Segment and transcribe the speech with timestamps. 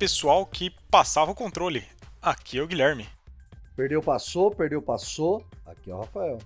[0.00, 1.86] Pessoal que passava o controle.
[2.22, 3.06] Aqui é o Guilherme.
[3.76, 5.46] Perdeu, passou, perdeu, passou.
[5.66, 6.38] Aqui é o Rafael.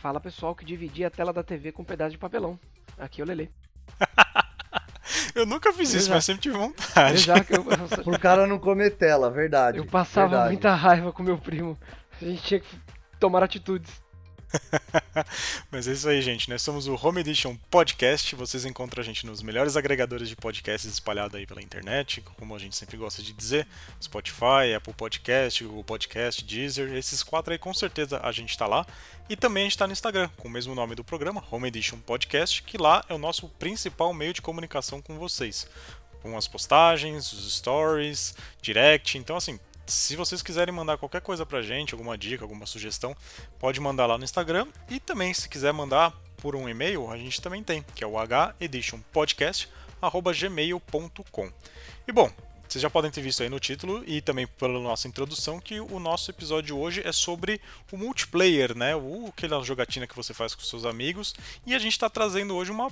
[0.00, 2.56] Fala pessoal que dividia a tela da TV com um pedaço de papelão.
[2.96, 3.50] Aqui é o Lele.
[5.34, 7.26] eu nunca fiz isso, mas sempre tive vontade.
[7.50, 9.78] Eu, Pro cara não comer tela, verdade.
[9.78, 10.52] eu passava verdade.
[10.52, 11.76] muita raiva com meu primo.
[12.22, 12.78] A gente tinha que
[13.18, 14.00] tomar atitudes.
[15.70, 16.48] Mas é isso aí, gente.
[16.48, 18.34] Nós somos o Home Edition Podcast.
[18.34, 22.58] Vocês encontram a gente nos melhores agregadores de podcasts espalhados aí pela internet, como a
[22.58, 23.66] gente sempre gosta de dizer:
[24.02, 26.94] Spotify, Apple Podcast, Google Podcast, Deezer.
[26.94, 28.86] Esses quatro aí, com certeza, a gente está lá.
[29.28, 31.98] E também a gente está no Instagram, com o mesmo nome do programa, Home Edition
[31.98, 35.68] Podcast, que lá é o nosso principal meio de comunicação com vocês.
[36.22, 39.18] Com as postagens, os stories, direct.
[39.18, 43.16] Então, assim, se vocês quiserem mandar qualquer coisa pra gente, alguma dica, alguma sugestão,
[43.58, 44.66] pode mandar lá no Instagram.
[44.88, 48.12] E também, se quiser mandar por um e-mail, a gente também tem, que é o
[48.60, 51.50] heditionpodcast.gmail.com.
[52.06, 52.30] E bom,
[52.68, 56.00] vocês já podem ter visto aí no título e também pela nossa introdução que o
[56.00, 57.60] nosso episódio hoje é sobre
[57.92, 58.96] o multiplayer, né?
[58.96, 61.34] O, aquela jogatina que você faz com seus amigos.
[61.64, 62.90] E a gente está trazendo hoje uma,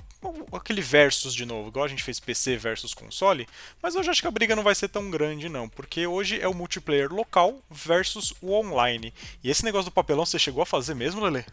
[0.53, 3.47] aquele versus de novo, igual a gente fez PC versus console.
[3.81, 6.47] Mas hoje acho que a briga não vai ser tão grande, não, porque hoje é
[6.47, 9.13] o multiplayer local versus o online.
[9.43, 11.45] E esse negócio do papelão você chegou a fazer mesmo, Lele?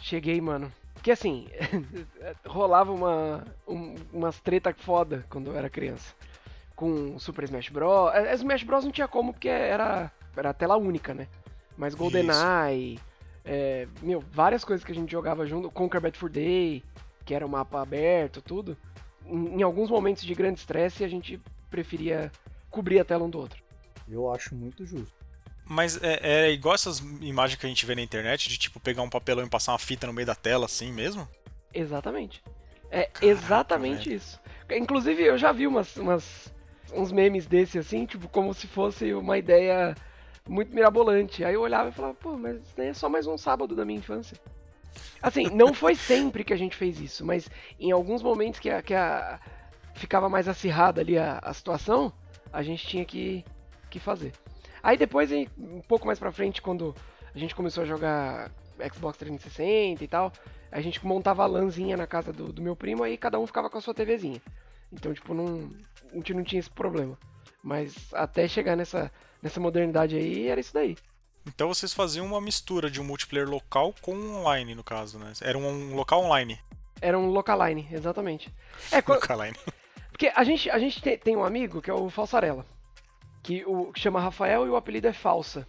[0.00, 0.72] Cheguei, mano.
[0.94, 1.48] Porque assim,
[2.46, 6.14] rolava uma, um, umas treta foda quando eu era criança
[6.74, 8.12] com Super Smash Bros.
[8.14, 11.28] É, é, Smash Bros não tinha como porque era, era tela única, né?
[11.76, 13.00] Mas GoldenEye,
[13.44, 16.82] é, meu, várias coisas que a gente jogava junto, Conquer Bad for Day,
[17.24, 18.76] que era um mapa aberto, tudo.
[19.26, 22.30] Em, em alguns momentos de grande estresse a gente preferia
[22.70, 23.62] cobrir a tela um do outro.
[24.08, 25.24] Eu acho muito justo.
[25.66, 29.02] Mas é, é, igual essas imagens que a gente vê na internet, de tipo pegar
[29.02, 31.26] um papelão e passar uma fita no meio da tela, assim mesmo?
[31.72, 32.42] Exatamente.
[32.90, 34.16] É Caraca, exatamente velho.
[34.16, 34.40] isso.
[34.70, 36.53] Inclusive, eu já vi umas, umas
[36.92, 39.94] uns memes desse assim, tipo, como se fosse uma ideia
[40.48, 41.44] muito mirabolante.
[41.44, 43.98] Aí eu olhava e falava, pô, mas isso é só mais um sábado da minha
[43.98, 44.38] infância.
[45.22, 47.50] Assim, não foi sempre que a gente fez isso, mas
[47.80, 49.40] em alguns momentos que a, que a
[49.94, 52.12] ficava mais acirrada ali a, a situação,
[52.52, 53.44] a gente tinha que,
[53.90, 54.32] que fazer.
[54.82, 56.94] Aí depois, um pouco mais pra frente, quando
[57.34, 58.50] a gente começou a jogar
[58.92, 60.32] Xbox 360 e tal,
[60.70, 63.70] a gente montava a lãzinha na casa do, do meu primo, aí cada um ficava
[63.70, 64.42] com a sua TVzinha.
[64.92, 65.70] Então, tipo, não,
[66.12, 67.18] a gente não tinha esse problema.
[67.62, 69.10] Mas até chegar nessa,
[69.42, 70.96] nessa modernidade aí, era isso daí.
[71.46, 75.32] Então vocês faziam uma mistura de um multiplayer local com online, no caso, né?
[75.42, 76.58] Era um local online.
[77.00, 78.52] Era um localine, exatamente.
[78.90, 79.56] É, localine.
[80.10, 82.64] Porque a gente, a gente tem, um amigo que é o Falsarela,
[83.42, 85.66] que, o, que chama Rafael e o apelido é Falsa.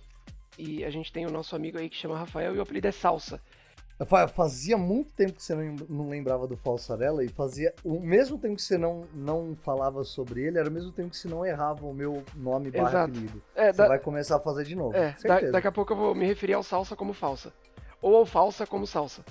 [0.58, 2.92] E a gente tem o nosso amigo aí que chama Rafael e o apelido é
[2.92, 3.42] Salsa.
[4.33, 5.56] Fazia muito tempo que você
[5.88, 10.44] não lembrava do Falsarella e fazia o mesmo tempo que você não, não falava sobre
[10.44, 13.41] ele, era o mesmo tempo que você não errava o meu nome barra apelido.
[13.56, 13.88] É, você da...
[13.88, 14.94] vai começar a fazer de novo.
[14.97, 17.53] É, da, daqui a pouco eu vou me referir ao salsa como falsa.
[18.01, 19.23] Ou ao falsa como salsa.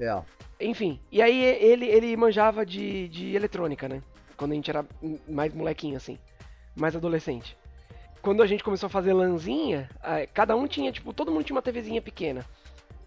[0.00, 0.22] É.
[0.58, 4.02] Enfim, e aí ele, ele manjava de, de eletrônica, né?
[4.38, 4.86] Quando a gente era
[5.28, 6.18] mais molequinho, assim.
[6.74, 7.58] Mais adolescente.
[8.22, 9.88] Quando a gente começou a fazer lanzinha,
[10.32, 12.44] cada um tinha, tipo, todo mundo tinha uma TVzinha pequena.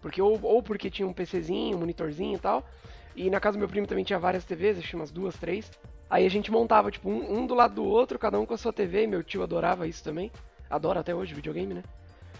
[0.02, 2.68] Porque ou, ou porque tinha um PCzinho, um monitorzinho e tal.
[3.14, 5.70] E na casa do meu primo também tinha várias TVs, acho umas duas, três.
[6.10, 8.58] Aí a gente montava, tipo, um, um, do lado do outro, cada um com a
[8.58, 9.06] sua TV.
[9.06, 10.30] Meu tio adorava isso também.
[10.68, 11.82] Adora até hoje videogame, né?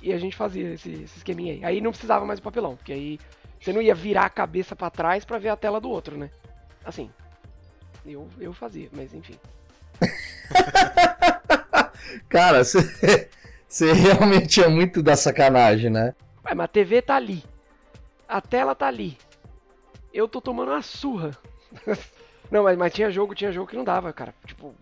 [0.02, 1.64] E a gente fazia esse, esse esqueminha aí.
[1.64, 3.18] Aí não precisava mais do papelão, porque aí
[3.60, 6.28] você não ia virar a cabeça para trás para ver a tela do outro, né?
[6.84, 7.08] Assim.
[8.04, 9.36] Eu, eu fazia, mas enfim.
[12.28, 16.14] Cara, você realmente é muito da sacanagem, né?
[16.44, 17.44] Ué, mas a TV tá ali.
[18.32, 19.18] A tela tá ali.
[20.10, 21.36] Eu tô tomando uma surra.
[22.50, 24.34] não, mas, mas tinha jogo, tinha jogo que não dava, cara.
[24.46, 24.74] Tipo,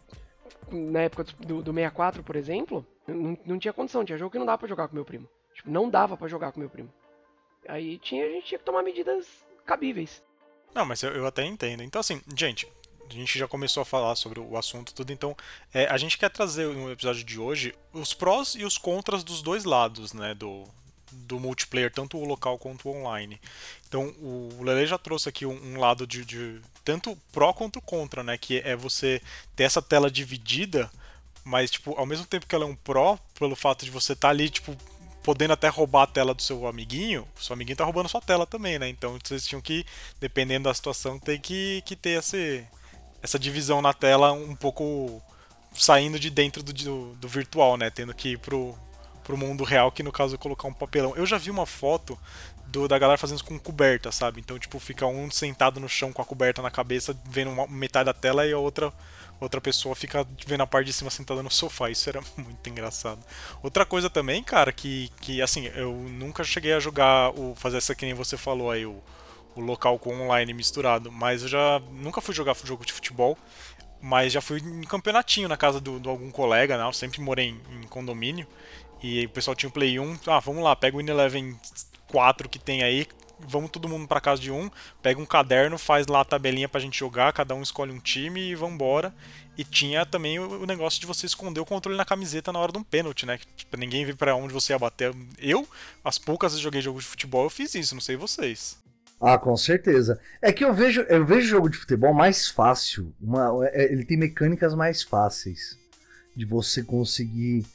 [0.70, 4.04] na época do, do 64, por exemplo, não, não tinha condição.
[4.04, 5.28] Tinha jogo que não dava pra jogar com meu primo.
[5.52, 6.92] Tipo, não dava para jogar com meu primo.
[7.66, 9.26] Aí tinha, a gente tinha que tomar medidas
[9.66, 10.22] cabíveis.
[10.72, 11.82] Não, mas eu, eu até entendo.
[11.82, 12.70] Então, assim, gente,
[13.08, 15.36] a gente já começou a falar sobre o assunto tudo, então
[15.74, 19.42] é, a gente quer trazer no episódio de hoje os prós e os contras dos
[19.42, 20.68] dois lados, né, do,
[21.12, 23.40] do multiplayer, tanto o local quanto o online.
[23.88, 28.22] Então o Lele já trouxe aqui um, um lado de, de, tanto pró quanto contra,
[28.22, 28.38] né?
[28.38, 29.20] Que é você
[29.56, 30.90] ter essa tela dividida,
[31.44, 34.28] mas tipo, ao mesmo tempo que ela é um pró, pelo fato de você estar
[34.28, 34.76] tá ali, tipo,
[35.22, 38.46] podendo até roubar a tela do seu amiguinho, o seu amiguinho tá roubando sua tela
[38.46, 38.88] também, né?
[38.88, 39.84] Então vocês tinham que,
[40.20, 42.64] dependendo da situação, ter que, que ter esse,
[43.22, 45.22] essa divisão na tela um pouco
[45.72, 47.90] saindo de dentro do, do, do virtual, né?
[47.90, 48.76] Tendo que ir pro,
[49.24, 51.14] pro mundo real, que no caso é colocar um papelão.
[51.16, 52.18] Eu já vi uma foto
[52.66, 54.40] do, da galera fazendo isso com coberta, sabe?
[54.40, 58.06] Então, tipo, fica um sentado no chão com a coberta na cabeça, vendo uma, metade
[58.06, 58.92] da tela e a outra
[59.40, 61.90] outra pessoa fica vendo a parte de cima sentada no sofá.
[61.90, 63.24] Isso era muito engraçado.
[63.62, 67.94] Outra coisa também, cara, que, que assim, eu nunca cheguei a jogar, o fazer essa
[67.94, 69.02] que nem você falou aí, o,
[69.56, 73.36] o local com online misturado, mas eu já nunca fui jogar jogo de futebol.
[74.02, 76.84] Mas já fui em campeonatinho na casa de algum colega, né?
[76.84, 78.46] Eu sempre morei em, em condomínio.
[79.02, 80.18] E o pessoal tinha o Play 1.
[80.26, 81.58] Ah, vamos lá, pega o Ineleven
[82.10, 83.06] 4 que tem aí,
[83.48, 84.70] vamos todo mundo para casa de um,
[85.02, 88.50] pega um caderno, faz lá a tabelinha pra gente jogar, cada um escolhe um time
[88.50, 89.14] e vambora.
[89.56, 92.78] E tinha também o, negócio de você esconder o controle na camiseta na hora de
[92.78, 93.38] um pênalti, né?
[93.56, 95.14] Tipo, ninguém ver para onde você ia bater.
[95.38, 95.68] Eu,
[96.02, 98.78] as poucas vezes joguei jogo de futebol, eu fiz isso, não sei vocês.
[99.20, 100.18] Ah, com certeza.
[100.40, 103.12] É que eu vejo, eu vejo jogo de futebol mais fácil.
[103.20, 105.78] Uma, é, ele tem mecânicas mais fáceis
[106.34, 107.66] de você conseguir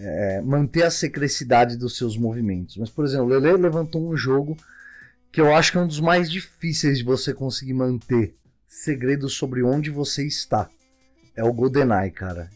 [0.00, 2.76] é, manter a secrecidade dos seus movimentos.
[2.78, 4.56] Mas, por exemplo, o Lele levantou um jogo
[5.30, 8.34] que eu acho que é um dos mais difíceis de você conseguir manter
[8.66, 10.68] segredos sobre onde você está.
[11.36, 12.50] É o GoldenEye, cara.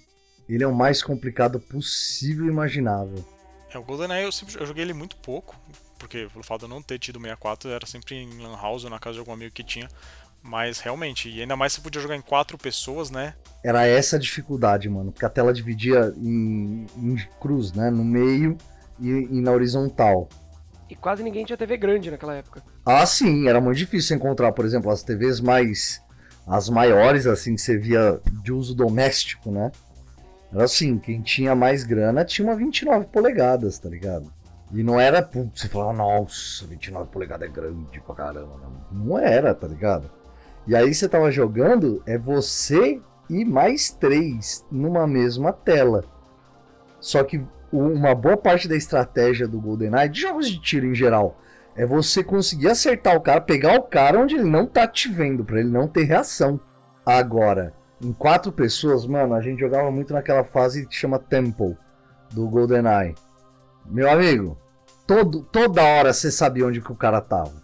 [0.48, 3.24] Ele é o mais complicado possível e imaginável.
[3.70, 5.56] É, o GoldenEye eu, sempre, eu joguei ele muito pouco,
[5.98, 8.90] porque pelo fato de eu não ter tido 64, era sempre em Lan House ou
[8.90, 9.88] na casa de algum amigo que tinha.
[10.44, 13.32] Mas realmente, e ainda mais se podia jogar em quatro pessoas, né?
[13.64, 15.10] Era essa a dificuldade, mano.
[15.10, 17.90] Porque a tela dividia em, em cruz, né?
[17.90, 18.58] No meio
[19.00, 20.28] e, e, na horizontal.
[20.90, 22.62] E quase ninguém tinha TV grande naquela época.
[22.84, 26.02] Ah, sim, era muito difícil encontrar, por exemplo, as TVs mais.
[26.46, 29.72] as maiores, assim, que você via de uso doméstico, né?
[30.52, 34.30] Era assim, quem tinha mais grana tinha uma 29 polegadas, tá ligado?
[34.74, 38.60] E não era, putz, você falava, nossa, 29 polegadas é grande pra caramba.
[38.92, 40.10] Não, não era, tá ligado?
[40.66, 46.04] E aí você tava jogando, é você e mais três numa mesma tela.
[47.00, 51.38] Só que uma boa parte da estratégia do GoldenEye, de jogos de tiro em geral,
[51.76, 55.44] é você conseguir acertar o cara, pegar o cara onde ele não tá te vendo,
[55.44, 56.58] para ele não ter reação.
[57.04, 61.76] Agora, em quatro pessoas, mano, a gente jogava muito naquela fase que chama Temple
[62.32, 63.14] do GoldenEye.
[63.84, 64.56] Meu amigo,
[65.06, 67.62] todo, toda hora você sabia onde que o cara tava.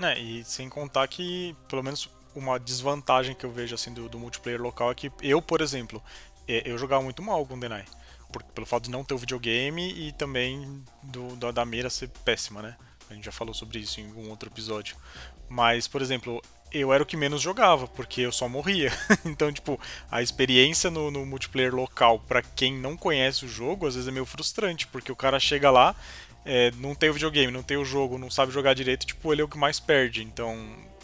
[0.00, 4.18] É, e sem contar que, pelo menos uma desvantagem que eu vejo assim do, do
[4.18, 6.02] multiplayer local é que eu, por exemplo,
[6.46, 7.84] eu jogava muito mal com Denai.
[8.32, 12.08] Por, pelo fato de não ter o videogame e também do, da, da mira ser
[12.24, 12.76] péssima, né?
[13.10, 14.96] A gente já falou sobre isso em algum outro episódio.
[15.48, 18.92] Mas, por exemplo, eu era o que menos jogava, porque eu só morria.
[19.24, 19.80] então, tipo,
[20.10, 24.12] a experiência no, no multiplayer local, para quem não conhece o jogo, às vezes é
[24.12, 25.96] meio frustrante, porque o cara chega lá,
[26.44, 29.40] é, não tem o videogame, não tem o jogo, não sabe jogar direito, tipo, ele
[29.40, 30.22] é o que mais perde.
[30.22, 30.58] Então,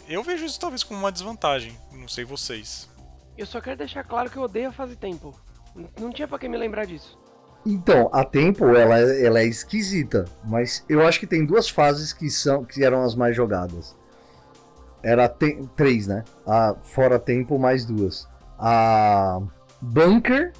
[0.07, 2.89] eu vejo isso talvez como uma desvantagem, não sei vocês.
[3.37, 5.33] Eu só quero deixar claro que eu odeio a fase tempo.
[5.99, 7.19] Não tinha pra que me lembrar disso.
[7.65, 12.29] Então, a tempo ela, ela é esquisita, mas eu acho que tem duas fases que
[12.29, 13.95] são que eram as mais jogadas.
[15.03, 16.23] Era te, três, né?
[16.47, 18.27] A fora tempo mais duas.
[18.57, 19.41] A
[19.81, 20.53] bunker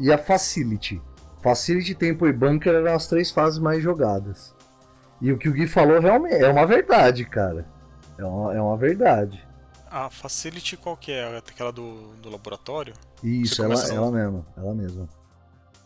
[0.00, 1.00] e a facility.
[1.42, 4.54] Facility, tempo e bunker eram as três fases mais jogadas.
[5.20, 7.66] E o que o Gui falou realmente é uma verdade, cara.
[8.18, 9.46] É uma, é uma verdade.
[9.90, 11.38] A Facility qual que é?
[11.38, 12.94] Aquela do, do laboratório?
[13.22, 13.94] Isso, ela, começa...
[13.94, 14.46] ela mesma.
[14.56, 15.08] Ela mesma.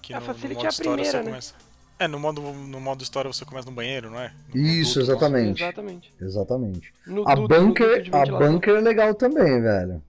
[0.00, 1.24] Que a no, Facility no é a primeira, né?
[1.24, 1.54] Começa...
[1.98, 4.32] É, no modo, no modo história você começa no banheiro, não é?
[4.54, 5.62] No Isso, exatamente.
[5.62, 6.14] Exatamente.
[6.18, 6.94] Exatamente.
[7.06, 10.02] No, a, bunker, a bunker é legal também, velho.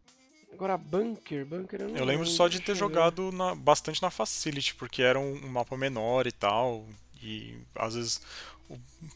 [0.53, 4.75] Agora, Bunker, Bunker eu não Eu lembro só de ter jogado na, bastante na Facility,
[4.75, 6.85] porque era um, um, mapa menor e tal.
[7.19, 8.21] E às vezes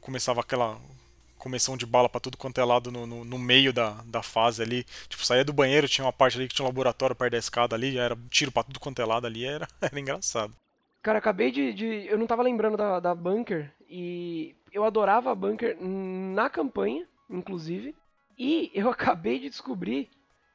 [0.02, 0.78] começava aquela
[1.46, 4.64] começão de bala para tudo quanto é lado no, no, no, meio da, da fase
[4.64, 4.84] ali.
[5.08, 7.75] Tipo, saía do banheiro, tinha uma parte ali que tinha um laboratório perto da escada
[7.75, 10.56] ali, era tiro pra tudo quanto é lado ali, era, era engraçado.
[11.04, 12.08] Cara, acabei de, de.
[12.08, 17.96] Eu não tava lembrando da, da Bunker e eu adorava a Bunker na campanha, inclusive.
[18.36, 20.10] E eu acabei de descobrir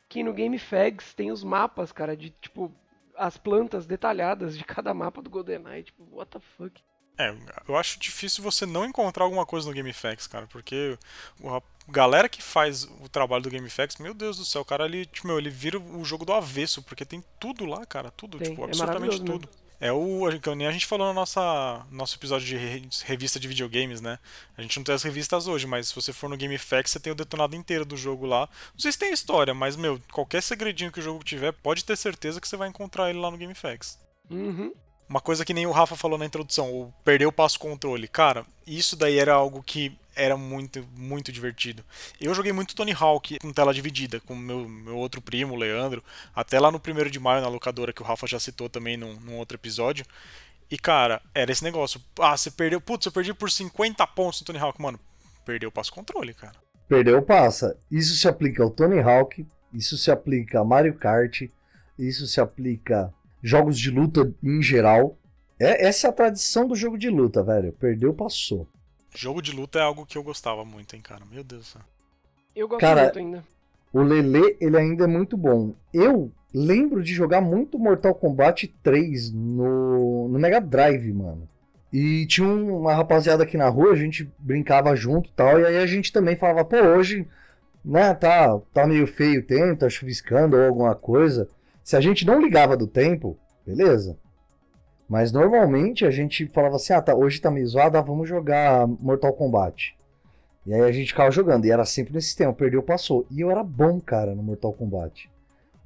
[0.09, 2.75] que no GameFAQs tem os mapas, cara, de tipo
[3.17, 5.85] as plantas detalhadas de cada mapa do GoldenEye.
[5.85, 6.83] Tipo, what the fuck?
[7.21, 7.35] É,
[7.69, 10.97] eu acho difícil você não encontrar alguma coisa no GameFAQs, cara, porque
[11.45, 15.05] a galera que faz o trabalho do GameFAQs, meu Deus do céu, o cara ali,
[15.05, 18.51] tipo, meu, ele vira o jogo do avesso, porque tem tudo lá, cara, tudo, tem,
[18.51, 19.49] tipo, é absolutamente tudo.
[19.49, 19.71] Mesmo.
[19.81, 24.03] É o que nem a gente falou no nossa, nosso episódio de revista de videogames,
[24.03, 24.19] né?
[24.55, 27.11] A gente não tem as revistas hoje, mas se você for no GameFAQs, você tem
[27.11, 28.47] o detonado inteiro do jogo lá.
[28.75, 31.97] Não sei se tem história, mas, meu, qualquer segredinho que o jogo tiver, pode ter
[31.97, 33.99] certeza que você vai encontrar ele lá no GameFAQs.
[34.31, 34.71] Uhum.
[35.11, 38.07] Uma coisa que nem o Rafa falou na introdução, o perder o passo controle.
[38.07, 41.83] Cara, isso daí era algo que era muito, muito divertido.
[42.21, 46.01] Eu joguei muito Tony Hawk com tela dividida, com meu, meu outro primo, o Leandro,
[46.33, 49.15] até lá no primeiro de maio na locadora, que o Rafa já citou também num,
[49.15, 50.07] num outro episódio.
[50.71, 52.01] E, cara, era esse negócio.
[52.21, 52.81] Ah, você perdeu.
[52.81, 54.81] Putz, eu perdi por 50 pontos no Tony Hawk.
[54.81, 55.01] Mano,
[55.45, 56.55] perdeu o passo controle, cara.
[56.89, 57.77] Perdeu o passa.
[57.91, 61.49] Isso se aplica ao Tony Hawk, isso se aplica a Mario Kart,
[61.99, 65.17] isso se aplica jogos de luta em geral.
[65.59, 67.73] É, essa é a tradição do jogo de luta, velho.
[67.73, 68.67] Perdeu, passou.
[69.15, 71.25] Jogo de luta é algo que eu gostava muito, hein, cara.
[71.31, 71.83] Meu Deus do céu.
[72.55, 73.45] Eu gosto cara, muito ainda.
[73.93, 75.75] O Lele, ele ainda é muito bom.
[75.93, 81.49] Eu lembro de jogar muito Mortal Kombat 3 no, no Mega Drive, mano.
[81.93, 85.79] E tinha uma rapaziada aqui na rua, a gente brincava junto e tal, e aí
[85.79, 87.27] a gente também falava, pô, hoje,
[87.85, 91.49] né, tá, tá meio feio o tempo, tá chuviscando ou alguma coisa.
[91.83, 94.19] Se a gente não ligava do tempo, beleza.
[95.09, 98.87] Mas normalmente a gente falava assim, ah, tá, hoje tá meio zoado, ah, vamos jogar
[98.87, 99.97] Mortal Kombat.
[100.65, 103.27] E aí a gente ficava jogando, e era sempre nesse sistema, perdeu, passou.
[103.31, 105.29] E eu era bom, cara, no Mortal Kombat.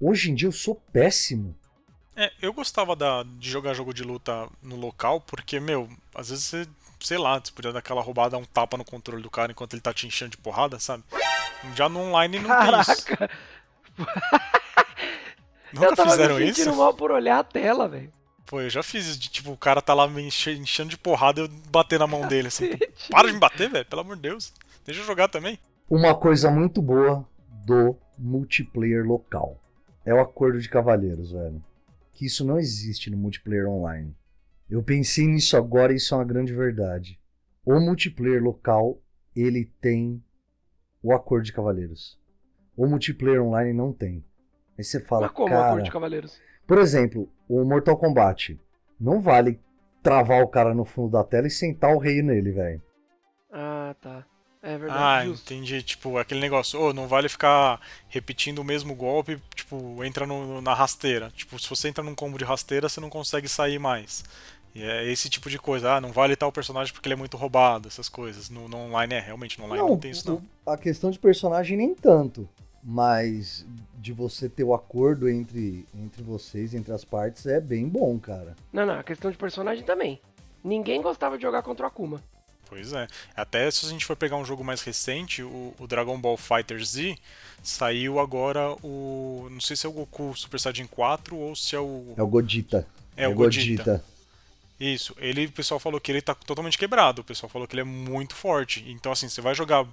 [0.01, 1.57] Hoje em dia eu sou péssimo.
[2.15, 6.45] É, eu gostava da, de jogar jogo de luta no local, porque, meu, às vezes
[6.45, 6.67] você,
[7.01, 9.81] sei lá, você podia dar aquela roubada, um tapa no controle do cara enquanto ele
[9.81, 11.03] tá te enchendo de porrada, sabe?
[11.75, 12.95] Já no online não Caraca.
[12.95, 13.29] tem isso.
[15.75, 16.75] Nunca eu tava fizeram me isso?
[16.75, 18.13] mal por olhar a tela, velho.
[18.47, 21.41] Pô, eu já fiz isso de tipo, o cara tá lá me enchendo de porrada
[21.41, 22.71] e eu bater na mão dele assim.
[23.11, 24.53] Para de me bater, velho, pelo amor de Deus.
[24.85, 25.59] Deixa eu jogar também.
[25.89, 27.27] Uma coisa muito boa
[27.67, 29.61] do multiplayer local
[30.05, 31.63] é o acordo de cavaleiros, velho
[32.15, 34.17] que isso não existe no multiplayer online.
[34.71, 37.21] Eu pensei nisso agora e isso é uma grande verdade.
[37.67, 39.03] O multiplayer local,
[39.35, 40.23] ele tem
[41.03, 42.19] o acordo de cavaleiros.
[42.77, 44.25] O multiplayer online não tem.
[44.77, 45.67] Aí você fala, Mas como cara...
[45.67, 46.41] acordo de cavaleiros?
[46.67, 48.59] Por exemplo, o Mortal Kombat.
[49.01, 49.61] Não vale
[50.03, 52.83] travar o cara no fundo da tela e sentar o rei nele, velho.
[53.53, 54.25] Ah, tá.
[54.63, 54.99] É verdade.
[54.99, 55.53] Ah, justo.
[55.53, 55.83] entendi.
[55.83, 57.79] Tipo, aquele negócio, oh, não vale ficar
[58.09, 61.31] repetindo o mesmo golpe, tipo, entra no, na rasteira.
[61.37, 64.25] Tipo, se você entra num combo de rasteira, você não consegue sair mais.
[64.75, 65.95] E é esse tipo de coisa.
[65.95, 68.49] Ah, não vale tal personagem porque ele é muito roubado, essas coisas.
[68.49, 70.43] No, no online é, realmente, no online não, não tem isso não.
[70.67, 72.49] A questão de personagem nem tanto.
[72.85, 73.65] Mas
[73.97, 78.55] de você ter o acordo entre, entre vocês, entre as partes, é bem bom, cara.
[78.73, 80.21] Não, não, a questão de personagem também.
[80.63, 82.23] Ninguém gostava de jogar contra o Akuma.
[82.69, 83.07] Pois é.
[83.37, 86.83] Até se a gente for pegar um jogo mais recente, o, o, Dragon Ball Fighter
[86.85, 87.17] Z,
[87.63, 89.49] saiu agora o.
[89.51, 92.15] Não sei se é o Goku Super Saiyajin 4 ou se é o.
[92.17, 92.87] É o Godita.
[93.17, 93.85] É, é o Godita.
[93.85, 94.14] Godita.
[94.79, 97.83] Isso, ele, o pessoal falou que ele tá totalmente quebrado, o pessoal falou que ele
[97.83, 98.85] é muito forte.
[98.89, 99.87] Então, assim, você vai jogar.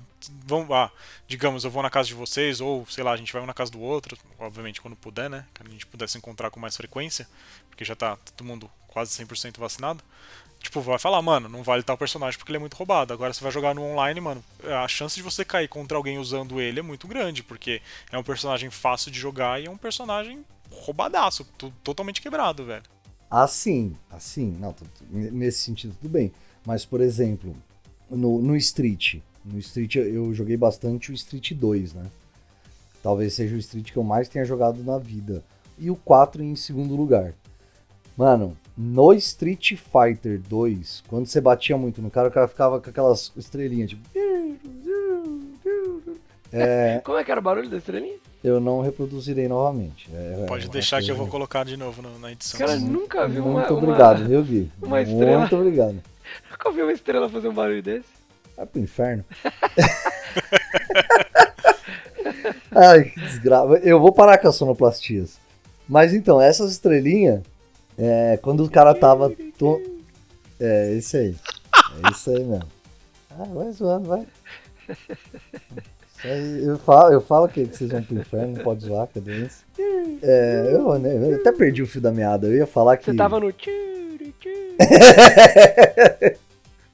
[0.46, 0.92] Vamos, ah,
[1.28, 3.54] digamos, eu vou na casa de vocês, ou sei lá, a gente vai um na
[3.54, 5.46] casa do outro, obviamente quando puder, né?
[5.54, 7.28] Que a gente pudesse encontrar com mais frequência,
[7.70, 10.04] porque já tá todo mundo quase 100% vacinado.
[10.60, 13.14] Tipo, vai falar, mano, não vale tal personagem porque ele é muito roubado.
[13.14, 14.44] Agora você vai jogar no online, mano,
[14.84, 18.24] a chance de você cair contra alguém usando ele é muito grande, porque é um
[18.24, 21.46] personagem fácil de jogar e é um personagem roubadaço,
[21.84, 22.84] totalmente quebrado, velho.
[23.32, 24.76] Assim, assim, não,
[25.10, 26.34] nesse sentido tudo bem.
[26.66, 27.56] Mas, por exemplo,
[28.10, 32.04] no, no Street, no Street eu joguei bastante o Street 2, né?
[33.02, 35.42] Talvez seja o Street que eu mais tenha jogado na vida.
[35.80, 37.34] E o 4 em segundo lugar.
[38.18, 42.90] Mano, no Street Fighter 2, quando você batia muito no cara, o cara ficava com
[42.90, 44.04] aquelas estrelinhas, tipo.
[46.54, 47.00] É...
[47.06, 48.18] Como é que era o barulho da estrelinha?
[48.44, 50.10] Eu não reproduzirei novamente.
[50.14, 52.60] É, é Pode deixar que eu vou colocar de novo na edição.
[52.60, 53.60] Cara, nunca viu uma.
[53.60, 54.28] Muito obrigado, uma...
[54.28, 54.72] viu, Gui?
[54.82, 55.40] Uma estrela.
[55.40, 56.02] Muito obrigado.
[56.50, 58.08] Nunca vi uma estrela fazer um barulho desse?
[58.56, 59.26] Vai pro inferno.
[62.72, 63.74] Ai, que desgraça.
[63.84, 65.40] Eu vou parar com as sonoplastias.
[65.90, 67.42] Mas então, essas estrelinhas
[67.98, 69.32] é, quando o cara tava.
[69.58, 69.82] To...
[70.60, 71.36] É, isso aí.
[72.04, 72.68] É isso aí mesmo.
[73.32, 74.28] Ah, vai zoando, vai.
[76.24, 79.66] Aí, eu, falo, eu falo que vocês vão pro inferno, não pode zoar, cadê isso?
[80.22, 83.06] É, eu, né, eu até perdi o fio da meada, eu ia falar que.
[83.06, 83.52] Você tava no.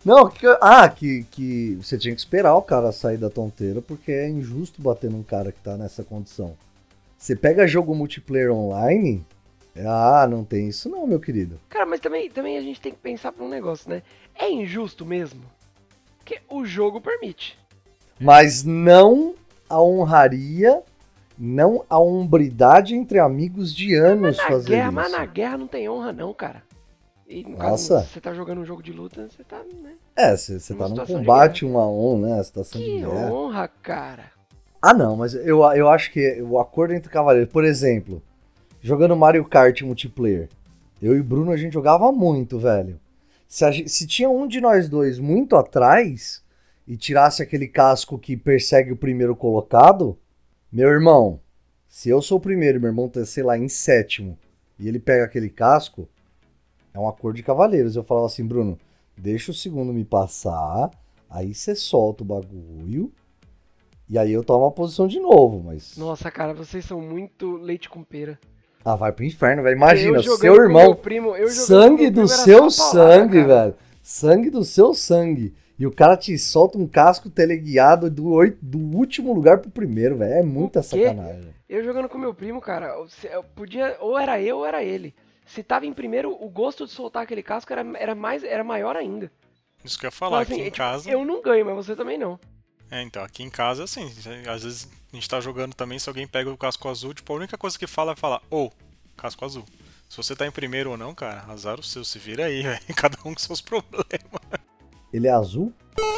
[0.05, 4.11] não, que, ah, que, que você tinha que esperar o cara sair da tonteira, porque
[4.11, 6.55] é injusto bater num cara que tá nessa condição.
[7.17, 9.25] Você pega jogo multiplayer online,
[9.85, 11.59] ah, não tem isso não, meu querido.
[11.69, 14.01] Cara, mas também, também a gente tem que pensar para um negócio, né?
[14.35, 15.41] É injusto mesmo?
[16.17, 17.57] Porque o jogo permite.
[18.19, 19.35] Mas não
[19.69, 20.81] a honraria,
[21.37, 24.95] não a hombridade entre amigos de anos fazer guerra, isso.
[24.95, 26.63] Mas na guerra não tem honra não, cara.
[27.27, 28.01] E no Nossa.
[28.01, 29.93] você tá jogando um jogo de luta, você tá, né?
[30.15, 32.39] É, você tá num combate um a um, né?
[32.39, 33.31] A situação que de guerra.
[33.31, 34.23] honra, cara.
[34.81, 38.21] Ah, não, mas eu, eu acho que o acordo entre cavaleiros, por exemplo,
[38.81, 40.47] jogando Mario Kart multiplayer.
[41.01, 42.99] Eu e Bruno a gente jogava muito, velho.
[43.47, 46.41] Se, gente, se tinha um de nós dois muito atrás
[46.87, 50.17] e tirasse aquele casco que persegue o primeiro colocado,
[50.71, 51.39] meu irmão,
[51.87, 54.37] se eu sou o primeiro e meu irmão tá, sei lá, em sétimo,
[54.79, 56.07] e ele pega aquele casco,
[56.93, 57.95] é um acordo de cavaleiros.
[57.95, 58.79] Eu falava assim, Bruno,
[59.17, 60.91] deixa o segundo me passar,
[61.29, 63.11] aí você solta o bagulho,
[64.09, 65.97] e aí eu tomo a posição de novo, mas...
[65.97, 68.39] Nossa, cara, vocês são muito leite com pera.
[68.85, 69.75] Ah, vai pro inferno, velho.
[69.75, 70.95] Imagina, seu irmão.
[70.95, 73.75] Primo, sangue do seu sangue, velho.
[74.01, 75.53] Sangue do seu sangue.
[75.79, 80.17] E o cara te solta um casco teleguiado do, oito, do último lugar pro primeiro,
[80.17, 80.33] velho.
[80.33, 81.53] É muita sacanagem.
[81.69, 82.95] Eu jogando com meu primo, cara,
[83.31, 83.97] eu podia.
[83.99, 85.13] Ou era eu ou era ele.
[85.45, 88.95] Se tava em primeiro, o gosto de soltar aquele casco era, era, mais, era maior
[88.95, 89.31] ainda.
[89.83, 91.09] Isso que eu ia falar, assim, aqui em tipo, casa.
[91.09, 92.39] Eu não ganho, mas você também não.
[92.89, 94.11] É, então, aqui em casa, assim,
[94.47, 97.35] às vezes a gente tá jogando também, se alguém pega o casco azul, tipo, a
[97.35, 98.71] única coisa que fala é falar, ô, oh,
[99.15, 99.63] casco azul.
[100.09, 102.81] Se você tá em primeiro ou não, cara, azar o seu, se vira aí, velho.
[102.95, 104.41] Cada um com seus problemas.
[105.11, 105.73] Ele é azul?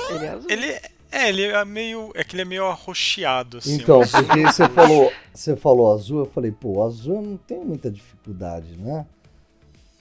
[0.09, 0.49] Ele é azul.
[0.49, 2.11] Ele é, ele é meio.
[2.13, 3.75] É que ele é meio arroxeado, assim.
[3.75, 7.89] Então, porque você falou, você falou azul, eu falei, pô, azul eu não tenho muita
[7.89, 9.05] dificuldade, né?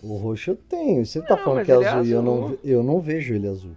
[0.03, 1.05] O roxo eu tenho.
[1.05, 3.49] Você tá falando que é azul, é azul, e eu não, eu não vejo ele
[3.49, 3.77] azul.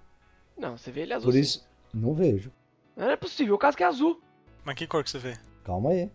[0.57, 1.31] Não, você vê ele azul.
[1.31, 1.65] Por isso, sim.
[1.93, 2.51] não vejo.
[2.95, 4.21] Não é possível, o caso que é azul.
[4.63, 5.37] Mas que cor que você vê?
[5.63, 6.09] Calma aí.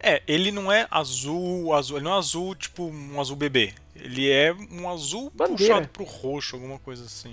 [0.00, 3.72] É, ele não é azul, azul, ele não é azul tipo um azul bebê.
[3.96, 5.56] Ele é um azul Bandeira.
[5.56, 7.30] puxado pro roxo, alguma coisa assim.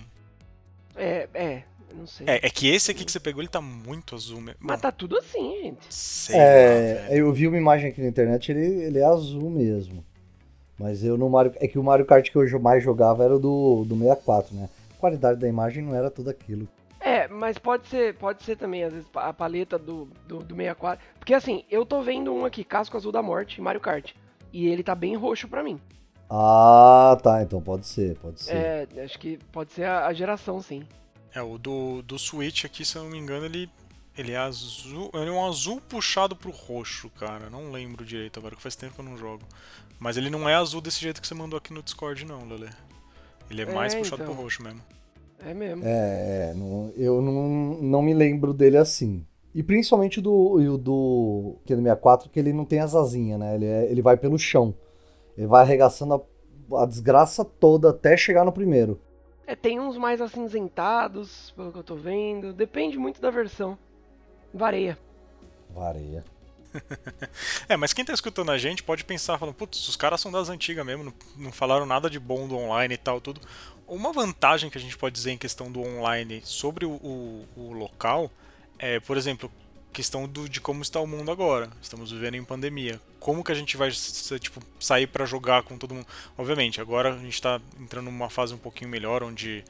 [0.96, 2.28] É, é, não sei.
[2.28, 4.60] É, é que esse aqui que você pegou, ele tá muito azul mesmo.
[4.62, 5.94] Mas tá tudo assim, gente.
[5.94, 10.04] Sei é, lá, eu vi uma imagem aqui na internet, ele, ele é azul mesmo.
[10.78, 11.54] Mas eu no Mario.
[11.58, 14.70] É que o Mario Kart que eu mais jogava era o do, do 64, né?
[14.92, 16.68] A qualidade da imagem não era tudo aquilo.
[17.00, 21.06] É, mas pode ser, pode ser também, às vezes, a paleta do, do, do 64.
[21.20, 24.14] Porque assim, eu tô vendo um aqui, Casco Azul da Morte, Mario Kart.
[24.52, 25.80] E ele tá bem roxo pra mim.
[26.30, 27.42] Ah, tá.
[27.42, 28.56] Então pode ser, pode ser.
[28.56, 30.84] É, acho que pode ser a, a geração, sim.
[31.34, 33.70] É, o do, do Switch aqui, se eu não me engano, ele,
[34.18, 35.12] ele é azul.
[35.14, 37.50] Ele é um azul puxado pro roxo, cara.
[37.50, 39.44] Não lembro direito agora, que faz tempo que eu não jogo.
[40.00, 42.70] Mas ele não é azul desse jeito que você mandou aqui no Discord, não, Lele.
[43.50, 44.34] Ele é, é mais puxado então.
[44.34, 44.82] pro roxo mesmo.
[45.46, 45.84] É mesmo.
[45.86, 49.26] É, é não, eu não, não me lembro dele assim.
[49.54, 53.56] E principalmente do, do do 64, que ele não tem asazinha, né?
[53.56, 54.74] Ele, é, ele vai pelo chão.
[55.38, 56.26] Ele vai arregaçando
[56.72, 59.00] a, a desgraça toda até chegar no primeiro.
[59.48, 62.54] É, tem uns mais acinzentados, pelo que eu tô vendo.
[62.54, 63.78] Depende muito da versão.
[64.54, 64.98] Vareia.
[65.70, 66.24] Vareia.
[67.70, 70.50] é, mas quem tá escutando a gente pode pensar, falando, putz, os caras são das
[70.50, 73.40] antigas mesmo, não, não, falaram nada de bom do online e tal, tudo.
[73.88, 77.74] Uma vantagem que a gente pode dizer em questão do online sobre o, o, o
[77.74, 78.30] local
[78.78, 79.52] é, por exemplo,
[79.96, 81.70] questão do, de como está o mundo agora.
[81.82, 83.00] Estamos vivendo em pandemia.
[83.18, 83.90] Como que a gente vai
[84.40, 86.06] tipo, sair para jogar com todo mundo?
[86.38, 89.64] Obviamente, agora a gente está entrando numa fase um pouquinho melhor, onde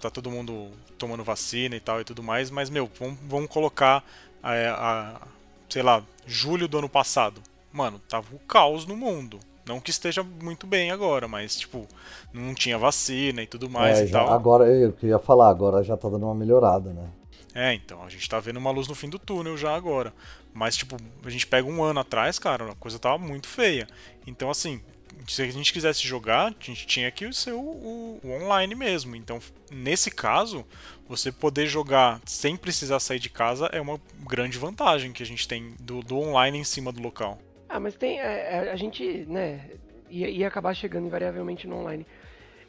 [0.00, 4.02] tá todo mundo tomando vacina e tal e tudo mais, mas, meu, vamos, vamos colocar
[4.42, 5.20] a, a,
[5.68, 7.42] sei lá, julho do ano passado.
[7.70, 9.38] Mano, tava o caos no mundo.
[9.66, 11.86] Não que esteja muito bem agora, mas, tipo,
[12.32, 14.32] não tinha vacina e tudo mais é, e já, tal.
[14.32, 17.10] Agora, eu queria falar, agora já tá dando uma melhorada, né?
[17.56, 20.12] É, então, a gente tá vendo uma luz no fim do túnel já agora.
[20.52, 23.86] Mas, tipo, a gente pega um ano atrás, cara, a coisa tava muito feia.
[24.26, 24.82] Então, assim,
[25.26, 29.16] se a gente quisesse jogar, a gente tinha que ser o, o, o, online mesmo.
[29.16, 29.40] Então,
[29.70, 30.66] nesse caso,
[31.08, 35.48] você poder jogar sem precisar sair de casa é uma grande vantagem que a gente
[35.48, 37.38] tem do, do online em cima do local.
[37.70, 38.20] Ah, mas tem.
[38.20, 39.70] A, é, é, a gente, né,
[40.10, 42.06] ia, ia, acabar chegando invariavelmente no online.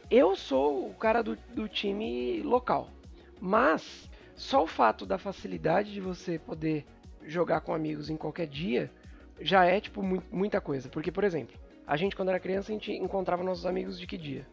[0.10, 2.90] Eu sou o cara do, do time local.
[3.40, 4.07] Mas
[4.38, 6.86] só o fato da facilidade de você poder
[7.26, 8.90] jogar com amigos em qualquer dia
[9.42, 10.88] já é, tipo, mu muita coisa.
[10.90, 14.18] Porque, por exemplo, a gente, quando era criança, a gente encontrava nossos amigos de que
[14.18, 14.48] dia?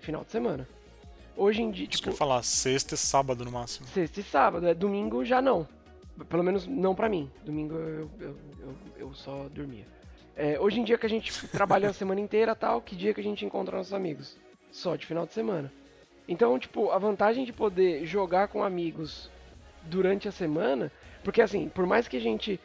[0.00, 0.66] Final de semana.
[1.36, 1.86] Hoje em dia.
[1.86, 3.86] Tipo, que eu ia falar, sexta e sábado no máximo.
[3.88, 5.68] Sexta e sábado, é domingo já não.
[6.28, 7.30] Pelo menos não pra mim.
[7.44, 9.86] Domingo eu, eu, eu, eu só dormia.
[10.34, 13.20] É, hoje em dia que a gente trabalha a semana inteira tal, que dia que
[13.20, 14.38] a gente encontra nossos amigos?
[14.70, 15.72] Só de final de semana.
[16.28, 19.30] Então, tipo, a vantagem de poder jogar com amigos
[19.82, 20.90] durante a semana,
[21.22, 22.60] porque assim, por mais que a gente,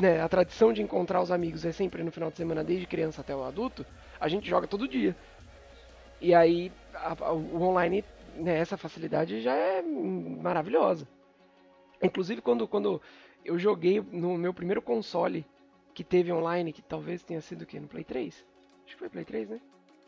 [0.00, 3.20] né, a tradição de encontrar os amigos é sempre no final de semana, desde criança
[3.20, 3.84] até o adulto,
[4.18, 5.14] a gente joga todo dia.
[6.20, 8.04] E aí, a, a, o online,
[8.36, 11.06] né, essa facilidade já é maravilhosa.
[12.02, 13.00] Inclusive, quando, quando
[13.44, 15.44] eu joguei no meu primeiro console
[15.92, 17.78] que teve online, que talvez tenha sido o quê?
[17.78, 18.46] No Play 3?
[18.84, 19.60] Acho que foi Play 3, né?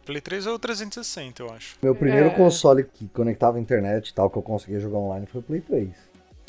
[0.05, 1.77] Play 3 ou 360, eu acho.
[1.83, 2.31] Meu primeiro é...
[2.31, 5.61] console que conectava a internet e tal, que eu conseguia jogar online foi o Play
[5.61, 5.90] 3.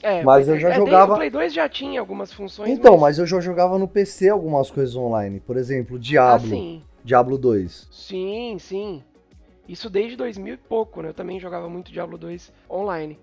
[0.04, 1.14] É, mas eu já é, jogava.
[1.14, 2.70] O Play 2 já tinha algumas funções.
[2.70, 3.02] Então, mas...
[3.02, 3.20] mas...
[3.20, 5.40] eu já jogava no PC algumas coisas online.
[5.40, 6.48] Por exemplo, Diablo.
[6.48, 6.84] Ah, sim.
[7.04, 7.88] Diablo 2.
[7.92, 9.04] Sim, sim.
[9.68, 11.10] Isso desde 2000 e pouco, né?
[11.10, 13.18] Eu também jogava muito Diablo 2 online.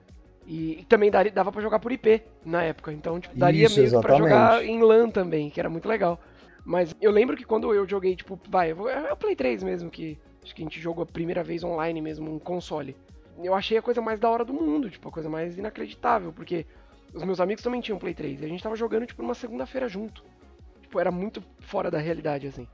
[0.46, 2.92] E, e também daria, dava para jogar por IP na época.
[2.92, 6.18] Então, tipo, daria Isso, mesmo para jogar em LAN também, que era muito legal.
[6.64, 10.18] Mas eu lembro que quando eu joguei, tipo, vai, é o Play 3 mesmo, que
[10.42, 12.96] acho que a gente jogou a primeira vez online mesmo, um console.
[13.42, 16.66] Eu achei a coisa mais da hora do mundo, tipo, a coisa mais inacreditável, porque
[17.12, 19.88] os meus amigos também tinham Play 3 e a gente tava jogando, tipo, numa segunda-feira
[19.88, 20.22] junto.
[20.82, 22.66] Tipo, era muito fora da realidade, assim.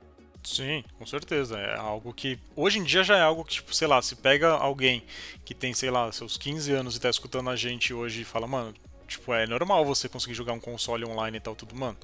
[0.42, 1.58] Sim, com certeza.
[1.58, 2.38] É algo que.
[2.54, 5.02] Hoje em dia já é algo que, tipo, sei lá, se pega alguém
[5.44, 8.46] que tem, sei lá, seus 15 anos e tá escutando a gente hoje e fala,
[8.46, 8.74] mano,
[9.06, 11.96] tipo, é normal você conseguir jogar um console online e tal, tudo, mano.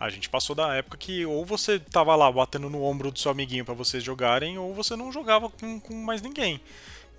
[0.00, 3.30] A gente passou da época que ou você tava lá batendo no ombro do seu
[3.30, 6.58] amiguinho para vocês jogarem, ou você não jogava com, com mais ninguém.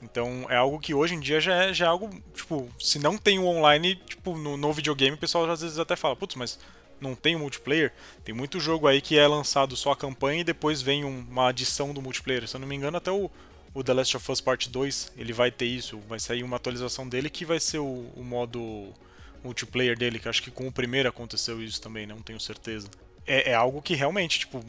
[0.01, 3.19] Então é algo que hoje em dia já é, já é algo, tipo, se não
[3.19, 6.57] tem o online, tipo, no, no videogame, o pessoal às vezes até fala, putz, mas
[6.99, 7.93] não tem o multiplayer?
[8.23, 11.93] Tem muito jogo aí que é lançado só a campanha e depois vem uma adição
[11.93, 12.47] do multiplayer.
[12.47, 13.29] Se eu não me engano, até o,
[13.75, 17.07] o The Last of Us Part 2, ele vai ter isso, vai sair uma atualização
[17.07, 18.91] dele que vai ser o, o modo
[19.43, 22.87] multiplayer dele, que acho que com o primeiro aconteceu isso também, não tenho certeza.
[23.25, 24.63] É, é algo que realmente, tipo,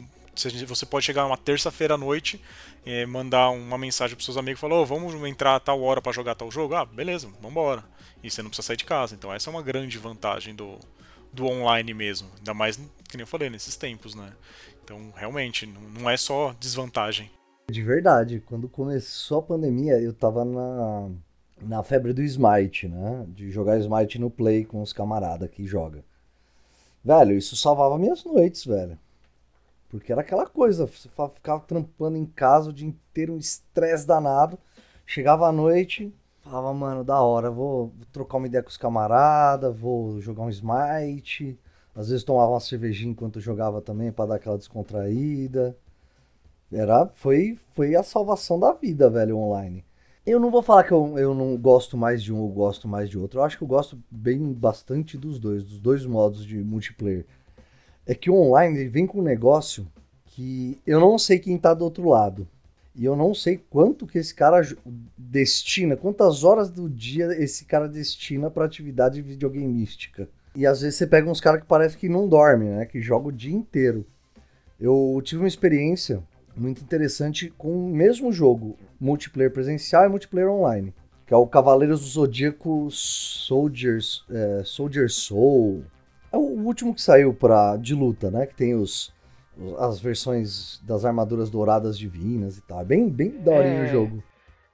[0.67, 2.41] você pode chegar uma terça-feira à noite,
[2.85, 6.01] é, mandar uma mensagem pros seus amigos e falar, oh, vamos entrar a tal hora
[6.01, 6.75] para jogar tal jogo?
[6.75, 7.83] Ah, beleza, vambora.
[8.23, 9.15] E você não precisa sair de casa.
[9.15, 10.79] Então essa é uma grande vantagem do,
[11.31, 12.29] do online mesmo.
[12.37, 14.33] Ainda mais, que nem eu falei, nesses tempos, né?
[14.83, 17.31] Então, realmente, não é só desvantagem.
[17.71, 21.09] De verdade, quando começou a pandemia, eu tava na,
[21.65, 23.25] na febre do Smite, né?
[23.29, 26.03] De jogar Smite no Play com os camaradas que joga.
[27.03, 28.97] Velho, isso salvava minhas noites, velho.
[29.89, 34.57] Porque era aquela coisa, você ficava trampando em casa o dia inteiro, um estresse danado.
[35.05, 40.19] Chegava à noite, falava, mano, da hora, vou, trocar uma ideia com os camaradas, vou
[40.19, 41.59] jogar um Smite.
[41.95, 45.77] Às vezes tomava uma cervejinha enquanto jogava também para dar aquela descontraída.
[46.71, 49.85] Era, foi, foi a salvação da vida, velho, online.
[50.25, 53.09] Eu não vou falar que eu, eu não gosto mais de um ou gosto mais
[53.09, 53.39] de outro.
[53.39, 57.25] Eu acho que eu gosto bem bastante dos dois, dos dois modos de multiplayer
[58.05, 59.87] é que o online vem com um negócio
[60.25, 62.47] que eu não sei quem tá do outro lado.
[62.95, 64.61] E eu não sei quanto que esse cara
[65.17, 70.29] destina, quantas horas do dia esse cara destina para atividade videogameística.
[70.55, 72.85] E às vezes você pega uns caras que parece que não dormem, né?
[72.85, 74.05] Que jogam o dia inteiro.
[74.79, 76.21] Eu tive uma experiência
[76.55, 80.93] muito interessante com o mesmo jogo, multiplayer presencial e multiplayer online,
[81.25, 85.83] que é o Cavaleiros do Zodíaco Soldiers, é, Soldier Soul,
[86.31, 88.47] é o último que saiu pra, de luta, né?
[88.47, 89.13] Que tem os,
[89.77, 92.81] as versões das armaduras douradas divinas e tal.
[92.81, 93.85] É bem, bem daorinho é...
[93.85, 94.23] o jogo.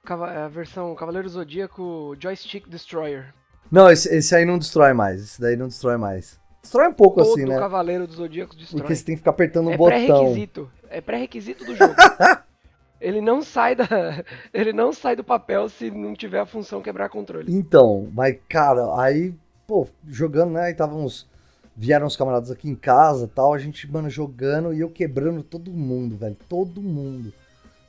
[0.02, 3.34] A versão Cavaleiro Zodíaco Joystick Destroyer.
[3.70, 5.22] Não, esse, esse aí não destrói mais.
[5.22, 6.40] Esse daí não destrói mais.
[6.62, 7.56] Destrói um pouco Todo assim, né?
[7.56, 8.80] o Cavaleiro do Zodíaco destrói.
[8.80, 9.98] Porque você tem que ficar apertando o é um botão.
[9.98, 10.70] Pré-requisito.
[10.90, 11.94] É pré-requisito do jogo.
[13.00, 13.86] ele não sai da
[14.52, 17.54] ele não sai do papel se não tiver a função quebrar controle.
[17.54, 19.34] Então, mas cara, aí,
[19.66, 20.76] pô, jogando, né, aí
[21.76, 25.70] vieram os camaradas aqui em casa tal, a gente, mano, jogando e eu quebrando todo
[25.70, 26.36] mundo, velho.
[26.48, 27.32] Todo mundo.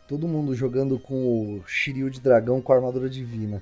[0.07, 3.61] Todo mundo jogando com o Shiryu de dragão com a armadura divina.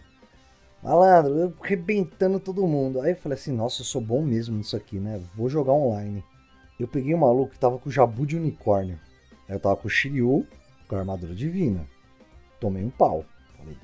[0.81, 3.01] Malandro, eu arrebentando todo mundo.
[3.01, 5.21] Aí eu falei assim, nossa, eu sou bom mesmo nisso aqui, né?
[5.35, 6.23] Vou jogar online.
[6.79, 8.99] Eu peguei um maluco que tava com o Jabu de unicórnio.
[9.49, 10.45] Eu tava com o Shiryu
[10.87, 11.85] com a armadura divina.
[12.59, 13.25] Tomei um pau.
[13.57, 13.75] Falei,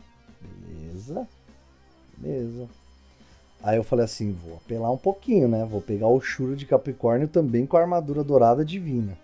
[0.41, 1.27] beleza,
[2.17, 2.69] beleza.
[3.63, 5.65] Aí eu falei assim, vou apelar um pouquinho, né?
[5.65, 9.17] Vou pegar o Shura de Capricórnio também com a armadura dourada divina.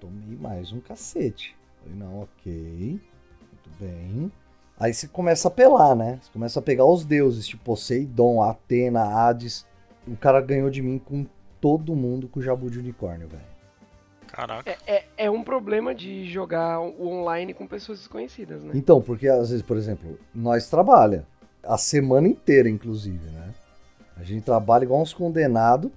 [0.00, 1.56] Tomei mais um cacete.
[1.82, 3.00] Falei, não, ok.
[3.50, 4.30] Muito bem.
[4.78, 6.20] Aí você começa a apelar, né?
[6.22, 9.66] Você começa a pegar os deuses, tipo Poseidon, Atena, Hades.
[10.06, 11.26] O cara ganhou de mim com
[11.60, 13.47] todo mundo com o Jabu de Unicórnio, velho.
[14.38, 14.70] Caraca.
[14.70, 18.70] É, é, é, um problema de jogar o online com pessoas desconhecidas, né?
[18.72, 21.26] Então, porque às vezes, por exemplo, nós trabalha
[21.60, 23.52] a semana inteira, inclusive, né?
[24.16, 25.90] A gente trabalha igual uns condenados.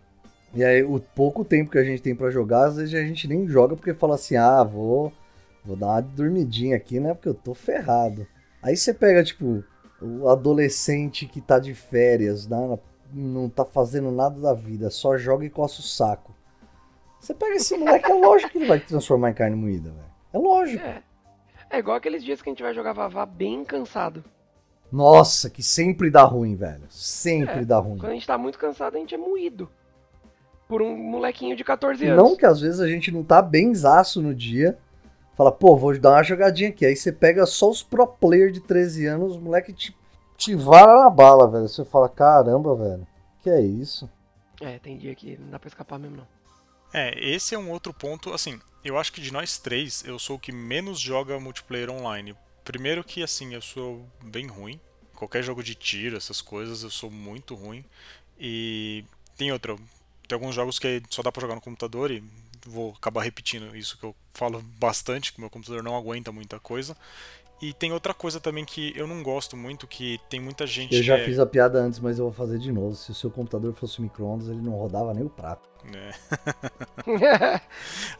[0.55, 3.27] E aí, o pouco tempo que a gente tem para jogar, às vezes a gente
[3.27, 5.13] nem joga porque fala assim: ah, vou,
[5.63, 7.13] vou dar uma dormidinha aqui, né?
[7.13, 8.25] Porque eu tô ferrado.
[8.63, 9.63] Aí você pega, tipo,
[10.01, 12.79] o adolescente que tá de férias, né?
[13.13, 16.30] não tá fazendo nada da vida, só joga e coça o saco.
[17.21, 20.11] Você pega esse moleque, é lógico que ele vai te transformar em carne moída, velho.
[20.33, 20.83] É lógico.
[20.83, 21.03] É.
[21.69, 24.23] é igual aqueles dias que a gente vai jogar Vavá bem cansado.
[24.91, 26.83] Nossa, que sempre dá ruim, velho.
[26.89, 27.99] Sempre é, dá ruim.
[27.99, 29.69] Quando a gente tá muito cansado, a gente é moído.
[30.67, 32.17] Por um molequinho de 14 anos.
[32.23, 34.75] Não que às vezes a gente não tá bem zaço no dia.
[35.37, 36.87] Fala, pô, vou dar uma jogadinha aqui.
[36.87, 39.95] Aí você pega só os pro player de 13 anos, os moleque te,
[40.35, 41.67] te vara na bala, velho.
[41.67, 43.07] Você fala, caramba, velho.
[43.41, 44.09] Que é isso?
[44.59, 46.40] É, tem dia que não dá pra escapar mesmo, não.
[46.93, 50.35] É, esse é um outro ponto, assim, eu acho que de nós três, eu sou
[50.35, 52.35] o que menos joga multiplayer online.
[52.63, 54.79] Primeiro que assim, eu sou bem ruim.
[55.15, 57.85] Qualquer jogo de tiro, essas coisas, eu sou muito ruim.
[58.39, 59.05] E
[59.37, 59.75] tem outra.
[60.27, 62.23] Tem alguns jogos que só dá pra jogar no computador e
[62.65, 66.97] vou acabar repetindo isso que eu falo bastante, que meu computador não aguenta muita coisa.
[67.61, 70.95] E tem outra coisa também que eu não gosto muito, que tem muita gente.
[70.95, 71.23] Eu já é...
[71.23, 72.95] fiz a piada antes, mas eu vou fazer de novo.
[72.95, 75.69] Se o seu computador fosse micro-ondas, ele não rodava nem o prato.
[75.93, 77.61] É.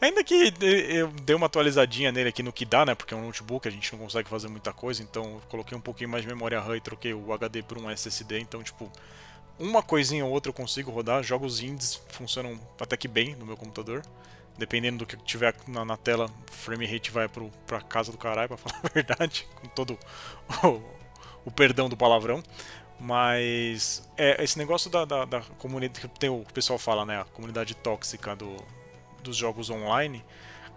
[0.00, 0.52] Ainda que
[0.90, 2.94] eu dei uma atualizadinha nele aqui no que dá, né?
[2.94, 6.10] Porque é um notebook, a gente não consegue fazer muita coisa, então coloquei um pouquinho
[6.10, 8.90] mais de memória RAM e troquei o HD por um SSD, então, tipo,
[9.58, 11.22] uma coisinha ou outra eu consigo rodar.
[11.22, 14.02] Jogos indies funcionam até que bem no meu computador.
[14.58, 18.18] Dependendo do que tiver na, na tela, o frame rate vai pro, pra casa do
[18.18, 19.98] caralho, pra falar a verdade, com todo
[20.64, 20.82] o,
[21.44, 22.42] o perdão do palavrão.
[23.00, 27.20] Mas é, esse negócio da, da, da, comunidade que tem, o pessoal fala, né?
[27.20, 28.56] A comunidade tóxica do,
[29.22, 30.24] dos jogos online.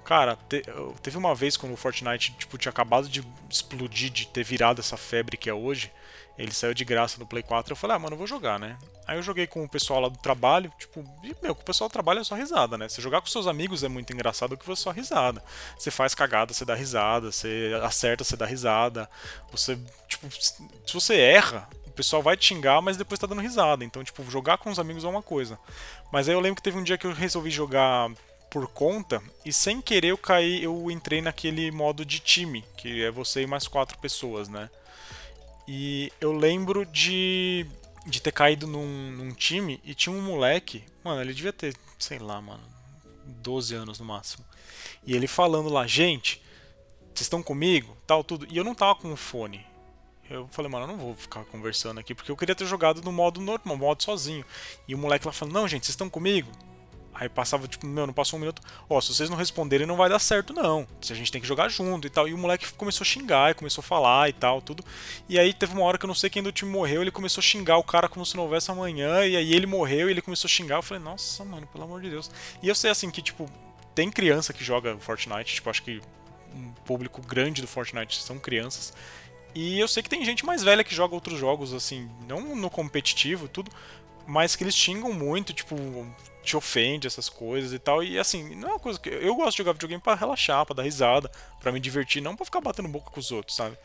[0.03, 0.63] Cara, te,
[1.03, 4.97] teve uma vez quando o Fortnite tipo, tinha acabado de explodir, de ter virado essa
[4.97, 5.91] febre que é hoje.
[6.37, 7.71] Ele saiu de graça no Play 4.
[7.71, 8.77] Eu falei, ah, mano, eu vou jogar, né?
[9.07, 10.71] Aí eu joguei com o pessoal lá do trabalho.
[10.79, 12.89] Tipo, e, meu, com o pessoal do trabalho é só risada, né?
[12.89, 15.43] Você jogar com seus amigos é muito engraçado que você só risada.
[15.77, 17.31] Você faz cagada, você dá risada.
[17.31, 19.09] Você acerta, você dá risada.
[19.51, 23.85] Você, tipo, se você erra, o pessoal vai te xingar, mas depois tá dando risada.
[23.85, 25.59] Então, tipo, jogar com os amigos é uma coisa.
[26.11, 28.09] Mas aí eu lembro que teve um dia que eu resolvi jogar
[28.55, 33.11] por conta e sem querer eu caí, eu entrei naquele modo de time, que é
[33.11, 34.69] você e mais quatro pessoas, né?
[35.67, 37.65] E eu lembro de,
[38.05, 42.19] de ter caído num, num time e tinha um moleque, mano, ele devia ter, sei
[42.19, 42.63] lá, mano,
[43.25, 44.45] 12 anos no máximo.
[45.05, 46.41] E ele falando lá, gente,
[47.13, 47.97] vocês estão comigo?
[48.05, 48.47] Tal, tudo.
[48.49, 49.65] E eu não tava com o fone.
[50.29, 53.11] Eu falei, mano, eu não vou ficar conversando aqui, porque eu queria ter jogado no
[53.11, 54.43] modo normal, modo sozinho.
[54.87, 56.51] E o moleque lá falando, não, gente, vocês estão comigo?
[57.17, 58.61] Aí passava, tipo, meu, não passou um minuto.
[58.89, 60.85] Ó, se vocês não responderem, não vai dar certo, não.
[61.09, 62.27] A gente tem que jogar junto e tal.
[62.27, 64.83] E o moleque começou a xingar, e começou a falar e tal, tudo.
[65.29, 67.39] E aí teve uma hora que eu não sei quem do time morreu, ele começou
[67.39, 69.25] a xingar o cara como se não houvesse amanhã.
[69.25, 70.75] E aí ele morreu e ele começou a xingar.
[70.75, 72.29] Eu falei, nossa, mano, pelo amor de Deus.
[72.61, 73.49] E eu sei assim que, tipo,
[73.95, 76.01] tem criança que joga Fortnite, tipo, acho que
[76.53, 78.93] um público grande do Fortnite são crianças.
[79.53, 82.69] E eu sei que tem gente mais velha que joga outros jogos, assim, não no
[82.69, 83.71] competitivo, tudo,
[84.27, 85.75] mas que eles xingam muito, tipo,
[86.45, 88.03] te ofende essas coisas e tal.
[88.03, 89.09] E assim, não é uma coisa que.
[89.09, 91.29] Eu gosto de jogar videogame para relaxar, para dar risada,
[91.59, 93.77] para me divertir, não para ficar batendo boca com os outros, sabe?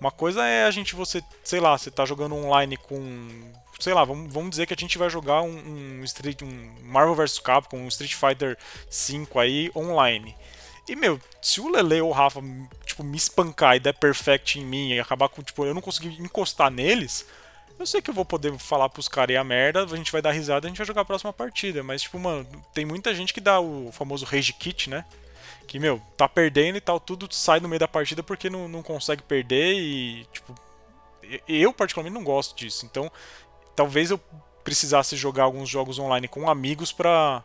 [0.00, 3.52] Uma coisa é a gente, você, sei lá, você tá jogando online com.
[3.78, 7.14] Sei lá, vamos, vamos dizer que a gente vai jogar um, um, Street, um Marvel
[7.14, 8.56] vs Capcom, um Street Fighter
[8.88, 10.34] 5 aí online.
[10.88, 12.40] E, meu, se o Lele ou o Rafa,
[12.84, 16.20] tipo, me espancar e der perfect em mim e acabar com, tipo, eu não conseguir
[16.22, 17.26] encostar neles,
[17.78, 20.22] eu sei que eu vou poder falar pros caras e a merda, a gente vai
[20.22, 21.82] dar risada a gente vai jogar a próxima partida.
[21.82, 25.04] Mas, tipo, mano, tem muita gente que dá o famoso rage kit, né?
[25.66, 28.82] Que, meu, tá perdendo e tal, tudo sai no meio da partida porque não, não
[28.82, 30.54] consegue perder e, tipo,
[31.48, 32.86] eu particularmente não gosto disso.
[32.86, 33.10] Então,
[33.74, 34.18] talvez eu
[34.64, 37.42] precisasse jogar alguns jogos online com amigos pra,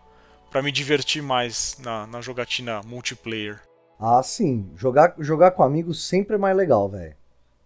[0.50, 3.62] pra me divertir mais na, na jogatina multiplayer.
[4.00, 4.72] Ah, sim.
[4.76, 7.16] Jogar, jogar com amigos sempre é mais legal, velho.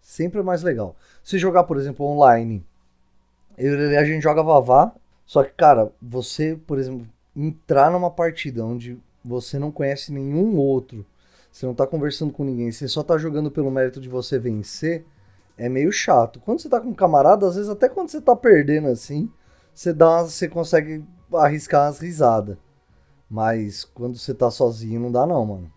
[0.05, 0.95] Sempre é mais legal.
[1.23, 2.63] Se jogar, por exemplo, online,
[3.57, 4.93] eu, a gente joga Vavá,
[5.25, 11.03] só que, cara, você, por exemplo, entrar numa partida onde você não conhece nenhum outro,
[11.51, 15.03] você não tá conversando com ninguém, você só tá jogando pelo mérito de você vencer,
[15.57, 16.39] é meio chato.
[16.39, 19.27] Quando você tá com um camarada, às vezes até quando você tá perdendo assim,
[19.73, 22.57] você dá, você consegue arriscar as risadas.
[23.27, 25.73] Mas quando você tá sozinho não dá não, mano.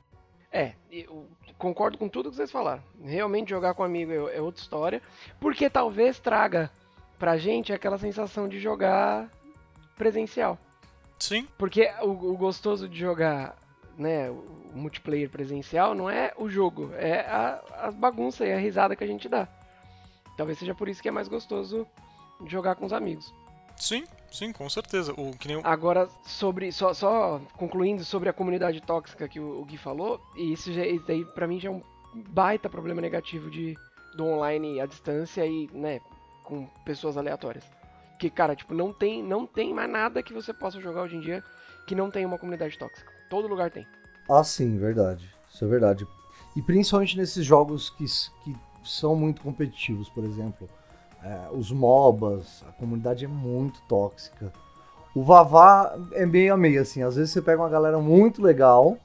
[0.53, 1.27] É, eu
[1.59, 2.83] concordo com tudo que vocês falaram.
[3.03, 5.03] Realmente jogar com amigo é, é outra história,
[5.41, 6.71] porque talvez traga
[7.19, 9.29] pra gente aquela sensação de jogar
[9.97, 10.57] presencial.
[11.19, 11.47] Sim.
[11.59, 13.57] Porque o, o gostoso de jogar,
[13.99, 18.95] né, o multiplayer presencial não é o jogo, é a, a bagunça e a risada
[18.95, 19.49] que a gente dá.
[20.37, 21.87] Talvez seja por isso que é mais gostoso
[22.47, 23.35] jogar com os amigos.
[23.77, 25.13] Sim, sim, com certeza.
[25.13, 25.61] O, que nem...
[25.65, 26.73] Agora, sobre.
[26.73, 30.85] Só, só concluindo sobre a comunidade tóxica que o, o Gui falou, e isso, já,
[30.87, 31.83] isso daí pra mim já é um
[32.15, 33.77] baita problema negativo de,
[34.17, 36.01] do online à distância e, né,
[36.45, 37.65] com pessoas aleatórias.
[38.19, 41.21] Que, cara, tipo, não tem, não tem mais nada que você possa jogar hoje em
[41.21, 41.43] dia
[41.87, 43.11] que não tenha uma comunidade tóxica.
[43.31, 43.87] Todo lugar tem.
[44.29, 45.29] Ah, sim, verdade.
[45.53, 46.07] Isso é verdade.
[46.57, 48.05] E principalmente nesses jogos que,
[48.45, 50.69] que são muito competitivos, por exemplo
[51.23, 54.53] é, os MOBAs, a comunidade é muito tóxica.
[55.15, 57.03] O Vavá é meio a meio, assim.
[57.03, 58.97] Às vezes você pega uma galera muito legal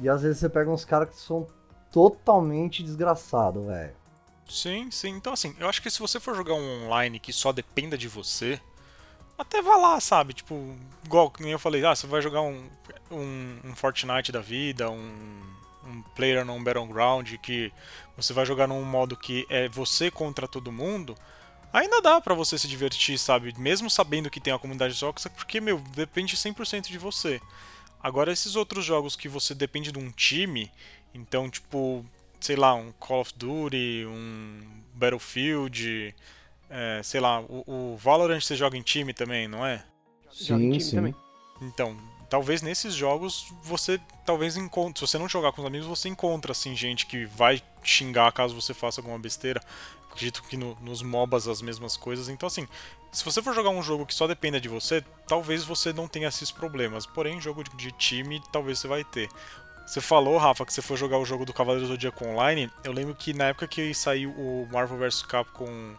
[0.00, 1.46] e às vezes você pega uns caras que são
[1.90, 3.94] totalmente desgraçados, velho.
[4.48, 5.10] Sim, sim.
[5.10, 8.08] Então, assim, eu acho que se você for jogar um online que só dependa de
[8.08, 8.60] você,
[9.36, 10.34] até vá lá, sabe?
[10.34, 12.68] Tipo, igual que eu falei, ah, você vai jogar um,
[13.10, 15.40] um, um Fortnite da vida, um,
[15.88, 17.72] um Player non Battleground, que
[18.16, 21.16] você vai jogar num modo que é você contra todo mundo
[21.72, 23.54] ainda dá para você se divertir, sabe?
[23.58, 27.40] Mesmo sabendo que tem a comunidade tóxica, porque, meu, depende 100% de você.
[28.02, 30.70] Agora, esses outros jogos que você depende de um time,
[31.12, 32.04] então, tipo,
[32.40, 34.60] sei lá, um Call of Duty, um
[34.94, 36.14] Battlefield,
[36.70, 39.84] é, sei lá, o, o, Valorant você joga em time também, não é?
[40.30, 40.96] Sim, sim.
[40.96, 41.14] Também.
[41.60, 41.96] Então,
[42.28, 46.52] talvez nesses jogos você talvez encontre, se você não jogar com os amigos, você encontra
[46.52, 49.60] assim gente que vai xingar caso você faça alguma besteira.
[50.10, 52.28] Acredito que no, nos MOBAs as mesmas coisas.
[52.28, 52.66] Então assim,
[53.10, 56.28] se você for jogar um jogo que só dependa de você, talvez você não tenha
[56.28, 57.06] esses problemas.
[57.06, 59.28] Porém, jogo de, de time, talvez você vai ter.
[59.86, 62.70] Você falou, Rafa, que você foi jogar o jogo do Cavaleiro do Zodíaco Online.
[62.84, 65.94] Eu lembro que na época que saiu o Marvel vs Capcom,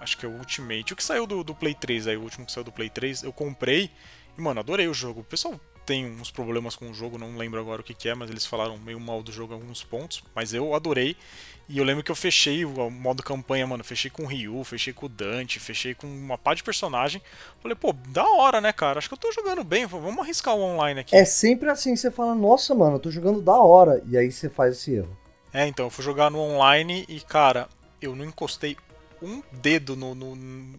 [0.00, 2.44] acho que é o Ultimate, o que saiu do, do Play 3 aí, o último
[2.44, 3.92] que saiu do Play 3, eu comprei
[4.36, 5.20] mano, adorei o jogo.
[5.20, 8.14] O pessoal tem uns problemas com o jogo, não lembro agora o que, que é,
[8.14, 10.22] mas eles falaram meio mal do jogo em alguns pontos.
[10.34, 11.16] Mas eu adorei.
[11.68, 13.82] E eu lembro que eu fechei o modo campanha, mano.
[13.82, 17.22] Fechei com o Ryu, fechei com o Dante, fechei com uma pá de personagem.
[17.60, 18.98] Falei, pô, da hora, né, cara?
[18.98, 19.86] Acho que eu tô jogando bem.
[19.86, 21.16] Vamos arriscar o online aqui.
[21.16, 24.02] É sempre assim, você fala, nossa, mano, eu tô jogando da hora.
[24.08, 25.16] E aí você faz esse erro.
[25.52, 27.68] É, então, eu fui jogar no online e, cara,
[28.00, 28.76] eu não encostei
[29.22, 30.78] um dedo no, no, no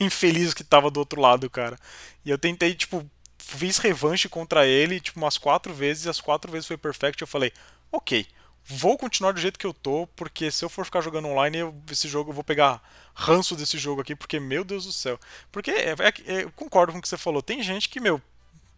[0.00, 1.78] infeliz que tava do outro lado, cara.
[2.24, 6.50] E eu tentei, tipo, fiz revanche contra ele, tipo, umas quatro vezes, e as quatro
[6.50, 7.20] vezes foi perfect.
[7.20, 7.52] Eu falei,
[7.90, 8.26] ok,
[8.64, 11.74] vou continuar do jeito que eu tô, porque se eu for ficar jogando online, eu,
[11.90, 12.82] esse jogo eu vou pegar
[13.14, 15.18] ranço desse jogo aqui, porque, meu Deus do céu.
[15.50, 18.20] Porque, é, é, é, eu concordo com o que você falou, tem gente que, meu,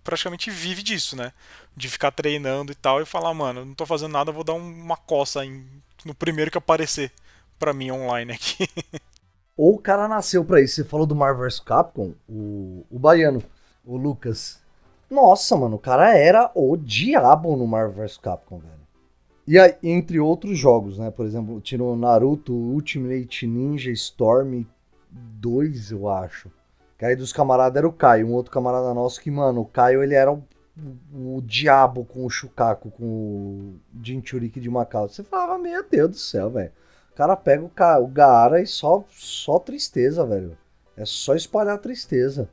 [0.03, 1.33] praticamente vive disso, né?
[1.77, 4.97] De ficar treinando e tal, e falar, mano, não tô fazendo nada, vou dar uma
[4.97, 5.67] coça em,
[6.05, 7.13] no primeiro que aparecer
[7.59, 8.69] pra mim online aqui.
[9.57, 10.77] Ou o cara nasceu pra isso.
[10.77, 13.43] Você falou do Marvel vs Capcom, o, o baiano,
[13.85, 14.61] o Lucas.
[15.09, 18.85] Nossa, mano, o cara era o diabo no Marvel vs Capcom, velho.
[19.47, 21.11] E aí, entre outros jogos, né?
[21.11, 24.65] Por exemplo, tirou Naruto Ultimate Ninja Storm
[25.11, 26.51] 2, eu acho.
[26.99, 30.03] Que aí dos camaradas era o Caio, um outro camarada nosso que, mano, o Caio
[30.03, 30.43] ele era o,
[31.13, 35.09] o, o diabo com o Shukaku, com o Jinchuriki de Macau.
[35.09, 36.73] Você falava, meu Deus do céu, velho.
[37.15, 40.59] O cara pega o, o Gaara e só, só tristeza, velho.
[40.97, 42.49] É só espalhar tristeza.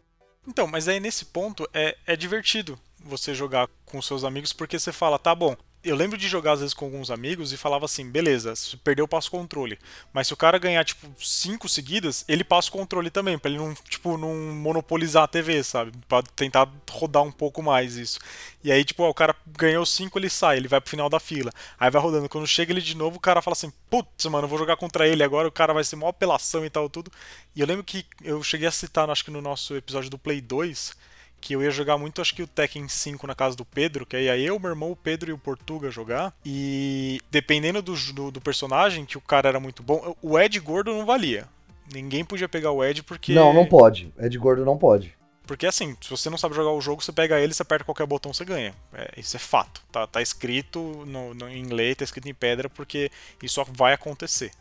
[0.47, 4.91] Então, mas aí nesse ponto é, é divertido você jogar com seus amigos porque você
[4.91, 8.10] fala, tá bom, eu lembro de jogar às vezes com alguns amigos e falava assim,
[8.10, 9.80] beleza, se perdeu, passa o controle.
[10.13, 13.60] Mas se o cara ganhar, tipo, cinco seguidas, ele passa o controle também, para ele
[13.60, 15.91] não, tipo, não monopolizar a TV, sabe?
[16.08, 18.20] Pra tentar rodar um pouco mais isso.
[18.63, 21.20] E aí, tipo, ó, o cara ganhou cinco, ele sai, ele vai pro final da
[21.20, 21.52] fila.
[21.80, 22.30] Aí vai rodando.
[22.30, 25.08] Quando chega ele de novo, o cara fala assim, putz, mano, eu vou jogar contra
[25.08, 27.12] ele agora, o cara vai ser mó apelação e tal, tudo.
[27.56, 30.41] E eu lembro que eu cheguei a citar, acho que no nosso episódio do Play
[30.41, 30.94] 2,
[31.42, 34.16] que eu ia jogar muito, acho que o Tekken 5 na casa do Pedro, que
[34.16, 36.34] aí ia eu, meu irmão, o Pedro e o Portuga jogar.
[36.46, 40.94] E dependendo do, do, do, personagem, que o cara era muito bom, o Ed Gordo
[40.94, 41.48] não valia.
[41.92, 43.34] Ninguém podia pegar o Ed porque.
[43.34, 44.14] Não, não pode.
[44.20, 45.14] Ed Gordo não pode.
[45.46, 48.06] Porque assim, se você não sabe jogar o jogo, você pega ele, você aperta qualquer
[48.06, 48.74] botão, você ganha.
[48.94, 49.82] É, isso é fato.
[49.92, 54.52] Tá, tá escrito no, no, em lei, tá escrito em pedra, porque isso vai acontecer.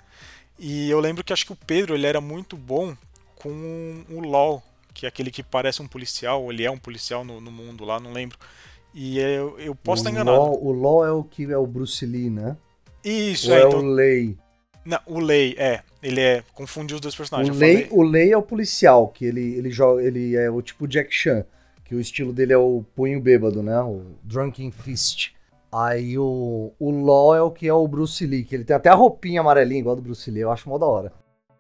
[0.58, 2.96] E eu lembro que acho que o Pedro ele era muito bom
[3.36, 7.40] com o LoL que é aquele que parece um policial, ele é um policial no,
[7.40, 8.38] no mundo lá, não lembro.
[8.92, 10.36] E eu, eu posso o estar enganado.
[10.36, 12.56] Law, o Law é o que é o Bruce Lee, né?
[13.04, 13.62] Isso, Ou é.
[13.62, 13.80] é então...
[13.80, 14.36] o Lei.
[14.84, 15.82] Não, o Lei, é.
[16.02, 16.42] Ele é.
[16.54, 17.54] Confundiu os dois personagens.
[17.54, 20.02] O Lei, o Lei é o policial, que ele, ele joga.
[20.02, 21.44] Ele é o tipo Jack Chan,
[21.84, 23.78] que o estilo dele é o punho bêbado, né?
[23.80, 25.32] O Drunken Fist.
[25.72, 28.88] Aí o, o Law é o que é o Bruce Lee, que ele tem até
[28.88, 31.12] a roupinha amarelinha igual do Bruce Lee, eu acho mó da hora.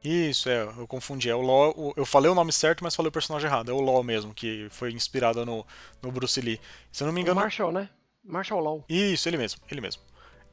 [0.02, 1.28] Isso, é, eu confundi.
[1.28, 3.70] É o Law, eu falei o nome certo, mas falei o personagem errado.
[3.70, 5.66] É o Law mesmo, que foi inspirado no,
[6.00, 6.60] no Bruce Lee.
[6.90, 7.38] Se eu não me engano.
[7.38, 7.88] O Marshall, né?
[8.24, 8.84] Marshall Law.
[8.88, 10.02] Isso, ele mesmo, ele mesmo.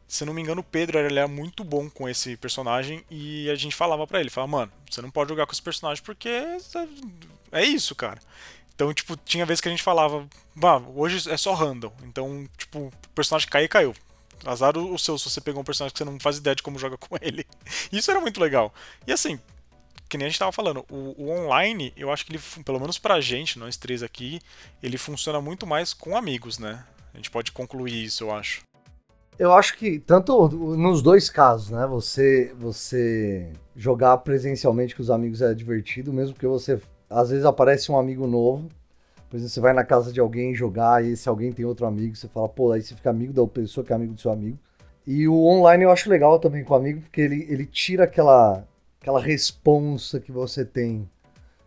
[0.08, 3.56] Se eu não me engano, o Pedro era muito bom com esse personagem e a
[3.56, 6.30] gente falava para ele, falava, mano, você não pode jogar com esse personagem porque
[7.52, 8.20] é isso, cara.
[8.74, 11.92] Então, tipo, tinha vezes que a gente falava, bah, hoje é só random.
[12.04, 13.96] Então, tipo, o personagem caiu e caiu.
[14.46, 16.80] Azar o seu se você pegou um personagem que você não faz ideia de como
[16.80, 17.46] joga com ele.
[17.92, 18.74] Isso era muito legal.
[19.06, 19.40] E assim,
[20.08, 22.98] que nem a gente tava falando, o, o, online, eu acho que ele, pelo menos
[22.98, 24.40] pra gente, nós três aqui,
[24.82, 26.84] ele funciona muito mais com amigos, né?
[27.14, 28.62] A gente pode concluir isso, eu acho.
[29.38, 31.86] Eu acho que tanto nos dois casos, né?
[31.88, 37.92] Você você jogar presencialmente com os amigos é divertido, mesmo que você às vezes aparece
[37.92, 38.68] um amigo novo
[39.38, 42.16] por exemplo, você vai na casa de alguém jogar e se alguém tem outro amigo,
[42.16, 44.58] você fala, pô, aí você fica amigo da pessoa que é amigo do seu amigo.
[45.06, 48.68] E o online eu acho legal também com o amigo, porque ele, ele tira aquela,
[49.00, 51.08] aquela responsa que você tem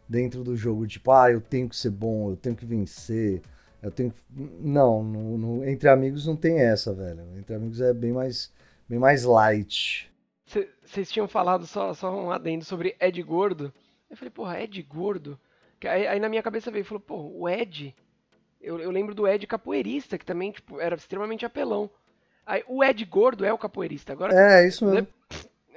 [0.09, 3.41] dentro do jogo, tipo, ah, eu tenho que ser bom, eu tenho que vencer,
[3.81, 4.21] eu tenho que...
[4.61, 7.23] Não, no, no, entre amigos não tem essa, velho.
[7.39, 8.53] Entre amigos é bem mais,
[8.89, 10.11] bem mais light.
[10.85, 13.73] Vocês tinham falado só, só um adendo sobre Ed Gordo.
[14.11, 15.39] Eu falei, porra, Ed Gordo?
[15.89, 17.95] Aí, aí, na minha cabeça veio, falou, pô, o Ed,
[18.61, 21.91] eu, eu, lembro do Ed capoeirista, que também, tipo, era extremamente apelão.
[22.45, 24.13] Aí, o Ed Gordo é o capoeirista.
[24.13, 25.09] Agora, é, isso mesmo.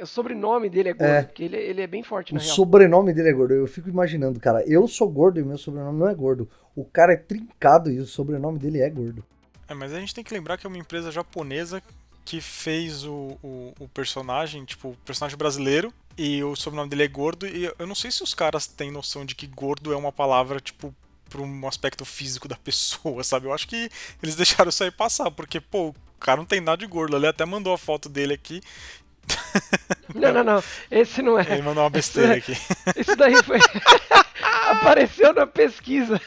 [0.01, 1.23] O sobrenome dele é gordo, é.
[1.23, 2.55] porque ele, ele é bem forte, na O real.
[2.55, 3.53] sobrenome dele é gordo.
[3.53, 6.49] Eu fico imaginando, cara, eu sou gordo e meu sobrenome não é gordo.
[6.75, 9.23] O cara é trincado e o sobrenome dele é gordo.
[9.67, 11.81] É, mas a gente tem que lembrar que é uma empresa japonesa
[12.25, 17.07] que fez o, o, o, personagem, tipo, o personagem brasileiro, e o sobrenome dele é
[17.07, 20.11] gordo, e eu não sei se os caras têm noção de que gordo é uma
[20.11, 20.93] palavra, tipo,
[21.29, 23.47] para um aspecto físico da pessoa, sabe?
[23.47, 23.89] Eu acho que
[24.21, 27.17] eles deixaram isso aí passar, porque, pô, o cara não tem nada de gordo.
[27.17, 28.61] Ele até mandou a foto dele aqui.
[30.13, 30.63] Não, não, não.
[30.91, 31.43] Esse não é.
[31.49, 32.51] Ele mandou uma besteira aqui.
[32.95, 33.57] Isso daí foi.
[34.69, 36.21] Apareceu na pesquisa.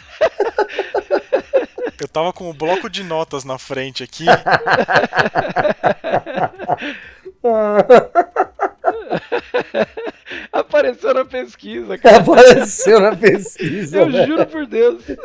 [2.00, 4.24] Eu tava com o bloco de notas na frente aqui.
[10.52, 12.18] Apareceu na pesquisa, cara.
[12.18, 13.98] Apareceu na pesquisa.
[13.98, 14.26] Eu véio.
[14.26, 15.02] juro por Deus.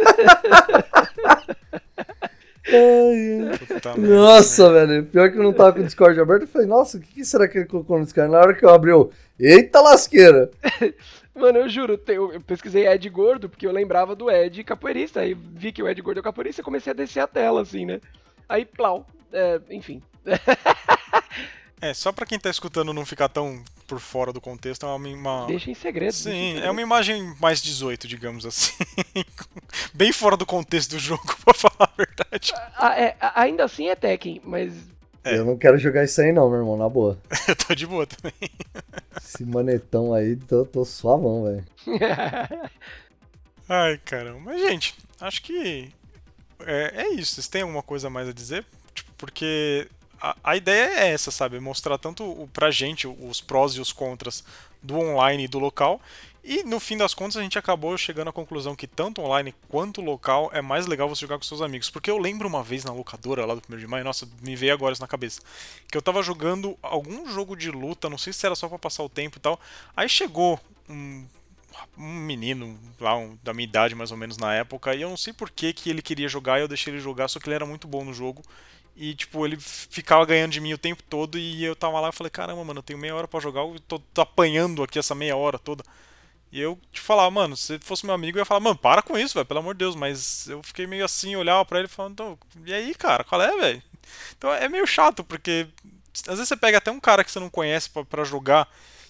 [2.74, 3.50] Ai,
[3.98, 5.04] nossa, velho.
[5.06, 6.44] Pior que eu não tava com o Discord aberto.
[6.44, 8.32] Eu falei, nossa, o que, que, será que ele colocou no Discord?
[8.32, 10.52] Na hora que eu abri, eu, eita lasqueira.
[11.34, 15.22] Mano, eu juro, eu pesquisei Ed Gordo porque eu lembrava do Ed capoeirista.
[15.22, 17.84] Aí vi que o Ed Gordo é capoeirista e comecei a descer a tela, assim,
[17.86, 18.00] né?
[18.48, 19.08] Aí, plau.
[19.34, 20.04] É, enfim.
[21.82, 25.10] É, só pra quem tá escutando não ficar tão por fora do contexto, é uma.
[25.10, 25.48] uma...
[25.48, 26.14] Deixa em segredo.
[26.14, 26.68] Sim, em segredo.
[26.68, 28.72] é uma imagem mais 18, digamos assim.
[29.92, 32.54] Bem fora do contexto do jogo, pra falar a verdade.
[32.78, 34.74] Ah, é, ainda assim é Tekken, mas.
[35.24, 35.38] É.
[35.38, 37.20] Eu não quero jogar isso aí, não, meu irmão, na boa.
[37.48, 38.34] Eu tô de boa também.
[39.18, 41.66] Esse manetão aí, tô, tô suavão, velho.
[43.68, 44.40] Ai, caramba.
[44.40, 45.92] Mas, gente, acho que.
[46.60, 47.34] É, é isso.
[47.34, 48.66] Vocês têm alguma coisa mais a dizer?
[48.94, 49.88] Tipo, porque
[50.44, 51.60] a, ideia é essa, sabe?
[51.60, 54.44] Mostrar tanto pra gente os prós e os contras
[54.82, 56.00] do online e do local.
[56.44, 60.02] E no fim das contas a gente acabou chegando à conclusão que tanto online quanto
[60.02, 61.90] local é mais legal você jogar com seus amigos.
[61.90, 64.74] Porque eu lembro uma vez na locadora lá do primeiro de maio, nossa, me veio
[64.74, 65.42] agora isso na cabeça.
[65.92, 69.04] Que eu tava jogando algum jogo de luta, não sei se era só para passar
[69.04, 69.60] o tempo e tal.
[69.96, 70.60] Aí chegou
[70.90, 71.26] um,
[71.98, 75.18] um menino lá um, da minha idade mais ou menos na época, e eu não
[75.18, 77.56] sei por que, que ele queria jogar e eu deixei ele jogar, só que ele
[77.56, 78.42] era muito bom no jogo.
[79.02, 82.12] E, tipo, ele ficava ganhando de mim o tempo todo e eu tava lá e
[82.12, 85.16] falei, caramba, mano, eu tenho meia hora para jogar, eu tô, tô, apanhando aqui essa
[85.16, 85.84] meia hora toda.
[86.52, 89.18] E eu te falava, mano, se fosse meu amigo, eu ia falar, mano, para com
[89.18, 89.96] isso, velho, pelo amor de Deus.
[89.96, 93.58] Mas eu fiquei meio assim, olhava pra ele falando, então, e aí, cara, qual é,
[93.58, 93.82] velho?
[94.38, 95.68] Então é meio chato, porque
[96.28, 98.70] às vezes você pega até um cara que você não conhece para jogar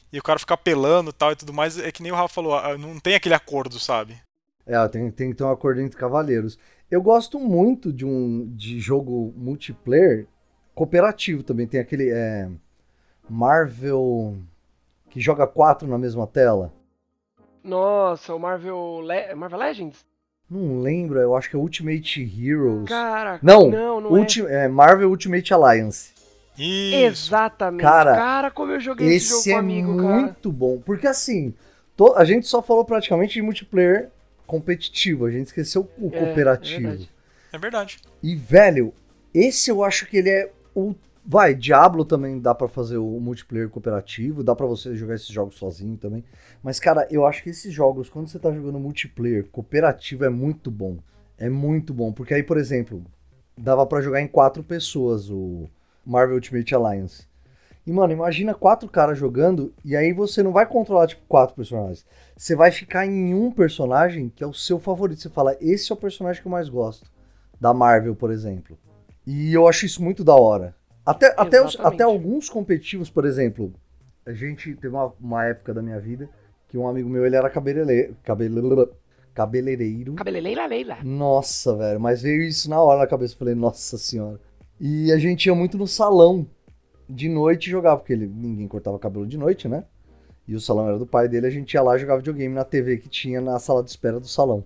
[0.10, 2.34] e o cara fica apelando e tal e tudo mais, é que nem o Rafa
[2.34, 4.18] falou, ah, não tem aquele acordo, sabe?
[4.66, 6.58] É, tem, tem que ter um acordo entre cavaleiros.
[6.92, 10.28] Eu gosto muito de um de jogo multiplayer
[10.76, 11.66] cooperativo também.
[11.66, 12.50] Tem aquele é,
[13.30, 14.36] Marvel
[15.10, 16.74] que joga quatro na mesma tela.
[17.64, 20.06] Nossa, o Marvel Le Marvel Legends?
[20.50, 22.90] Não lembro, eu acho que é Ultimate Heroes.
[22.90, 24.66] Cara, não, não, não Ulti é.
[24.66, 24.68] é.
[24.68, 26.12] Marvel Ultimate Alliance.
[26.58, 27.28] Isso.
[27.28, 27.84] Exatamente.
[27.84, 31.54] Cara, cara, como eu joguei esse, esse jogo é amigo, muito bom, porque assim,
[32.18, 34.10] a gente só falou praticamente de multiplayer
[34.52, 36.88] competitivo, a gente esqueceu o é, cooperativo.
[36.88, 37.12] É verdade.
[37.54, 38.00] é verdade.
[38.22, 38.94] E, velho,
[39.34, 40.94] esse eu acho que ele é o.
[41.26, 45.56] Vai, Diablo também dá para fazer o multiplayer cooperativo, dá para você jogar esses jogos
[45.56, 46.26] sozinho também.
[46.62, 50.70] Mas, cara, eu acho que esses jogos, quando você tá jogando multiplayer cooperativo, é muito
[50.70, 50.98] bom.
[51.38, 52.12] É muito bom.
[52.12, 53.06] Porque aí, por exemplo,
[53.58, 55.70] dava para jogar em quatro pessoas o
[56.06, 57.26] Marvel Ultimate Alliance.
[57.86, 62.06] E, mano, imagina quatro caras jogando e aí você não vai controlar, tipo, quatro personagens.
[62.38, 65.22] Você vai ficar em um personagem que é o seu favorito.
[65.22, 67.10] Você fala, esse é o personagem que eu mais gosto.
[67.60, 68.78] Da Marvel, por exemplo.
[69.26, 70.76] E eu acho isso muito da hora.
[71.06, 73.74] Até, até, os, até alguns competitivos, por exemplo,
[74.26, 76.30] a gente teve uma, uma época da minha vida
[76.68, 78.16] que um amigo meu, ele era cabeleireiro.
[78.24, 78.88] Cabele,
[79.34, 80.14] cabeleireiro.
[80.14, 80.98] Cabeleireira Leila.
[81.04, 82.00] Nossa, velho.
[82.00, 83.36] Mas veio isso na hora na cabeça.
[83.36, 84.40] Falei, nossa senhora.
[84.80, 86.48] E a gente ia muito no salão
[87.14, 89.84] de noite jogar, porque ele, ninguém cortava cabelo de noite, né?
[90.48, 92.98] E o salão era do pai dele, a gente ia lá jogar videogame na TV
[92.98, 94.64] que tinha na sala de espera do salão.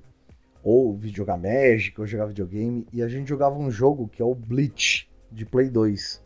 [0.64, 2.88] Ou jogar Magic, ou jogar videogame.
[2.92, 6.24] E a gente jogava um jogo que é o Bleach, de Play 2.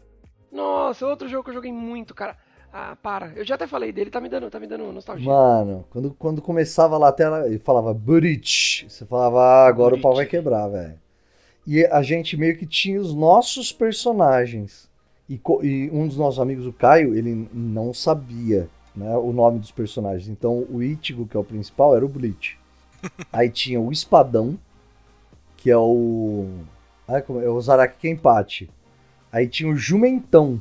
[0.52, 2.38] Nossa, outro jogo que eu joguei muito, cara.
[2.72, 3.34] Ah, para.
[3.36, 5.28] Eu já até falei dele, tá me dando, tá me dando nostalgia.
[5.28, 8.88] Mano, quando, quando começava lá a tela, ele falava Bleach.
[8.88, 10.00] Você falava, ah, agora Bleach.
[10.00, 11.00] o pau vai quebrar, velho.
[11.66, 14.89] E a gente meio que tinha os nossos personagens.
[15.30, 19.72] E, e, um dos nossos amigos, o Caio, ele não sabia né, o nome dos
[19.72, 20.28] personagens.
[20.28, 22.58] Então o Ichigo, que é o principal, era o Bleach.
[23.32, 24.58] Aí tinha o Espadão,
[25.56, 26.48] que é o.
[27.08, 28.70] Ah, é o Zaraki Kenpachi.
[29.32, 30.60] Aí tinha o Jumentão,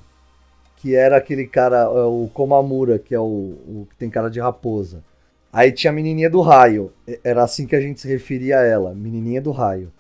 [0.77, 4.41] que era aquele cara, é, o Komamura, que é o, o que tem cara de
[4.41, 5.03] raposa.
[5.51, 6.93] Aí tinha a menininha do raio,
[7.25, 9.91] era assim que a gente se referia a ela, menininha do raio.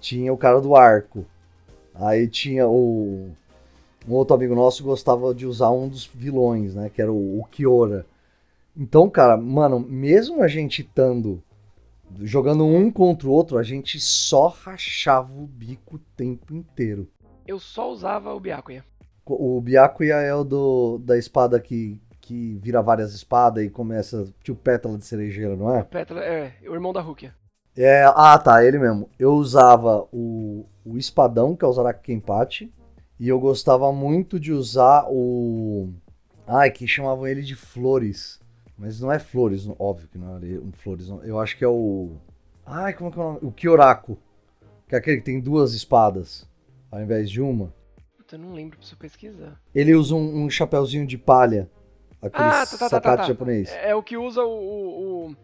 [0.00, 1.24] Tinha o cara do arco.
[1.94, 3.30] Aí tinha o
[4.08, 6.90] um outro amigo nosso gostava de usar um dos vilões, né?
[6.90, 8.06] Que era o, o Kiora.
[8.76, 11.42] Então, cara, mano, mesmo a gente estando
[12.20, 17.08] jogando um contra o outro, a gente só rachava o bico o tempo inteiro.
[17.46, 18.84] Eu só usava o Byakuya.
[19.24, 24.58] O Byakuya é o do, da espada que, que vira várias espadas e começa, tipo
[24.58, 25.82] pétala de cerejeira, não é?
[25.82, 27.34] Pétala, é, o irmão da Rukia.
[27.76, 29.10] É, ah, tá, ele mesmo.
[29.18, 32.72] Eu usava o, o espadão, que é o Zaraki Kenpachi,
[33.18, 35.90] e eu gostava muito de usar o.
[36.46, 38.40] Ai, que chamavam ele de Flores.
[38.78, 41.08] Mas não é Flores, óbvio que não é um Flores.
[41.08, 41.22] Não.
[41.24, 42.12] Eu acho que é o.
[42.64, 43.38] Ai, como é que é o nome?
[43.42, 44.18] O Kyoraku.
[44.88, 46.46] Que é aquele que tem duas espadas,
[46.90, 47.74] ao invés de uma.
[48.30, 49.60] Eu não lembro, preciso pesquisar.
[49.74, 51.70] Ele usa um, um chapéuzinho de palha.
[52.20, 53.22] Aquele ah, tá, tá, tá, tá, tá.
[53.24, 53.70] japonês.
[53.70, 55.36] É, é, o que usa o, o,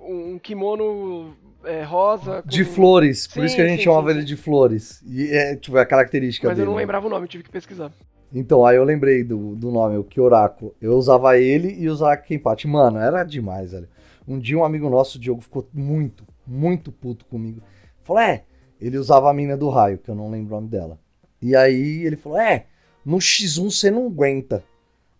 [0.00, 1.36] o um kimono
[1.66, 2.42] é, rosa.
[2.42, 2.48] Com...
[2.48, 5.02] De flores, por sim, isso que a gente sim, chamava sim, ele de flores.
[5.06, 6.66] E é, tipo, é a característica Mas dele.
[6.66, 7.92] Mas eu não lembrava o nome, tive que pesquisar.
[8.32, 10.74] Então, aí eu lembrei do, do nome, o Kyoraku.
[10.80, 12.66] Eu usava ele e usava Kenpachi.
[12.66, 13.88] Mano, era demais, velho.
[14.26, 17.62] Um dia um amigo nosso, o Diogo, ficou muito, muito puto comigo.
[18.02, 18.42] Falou, é,
[18.80, 20.98] ele usava a mina do raio, que eu não lembro o nome dela.
[21.40, 22.66] E aí ele falou, é,
[23.04, 24.64] no X1 você não aguenta.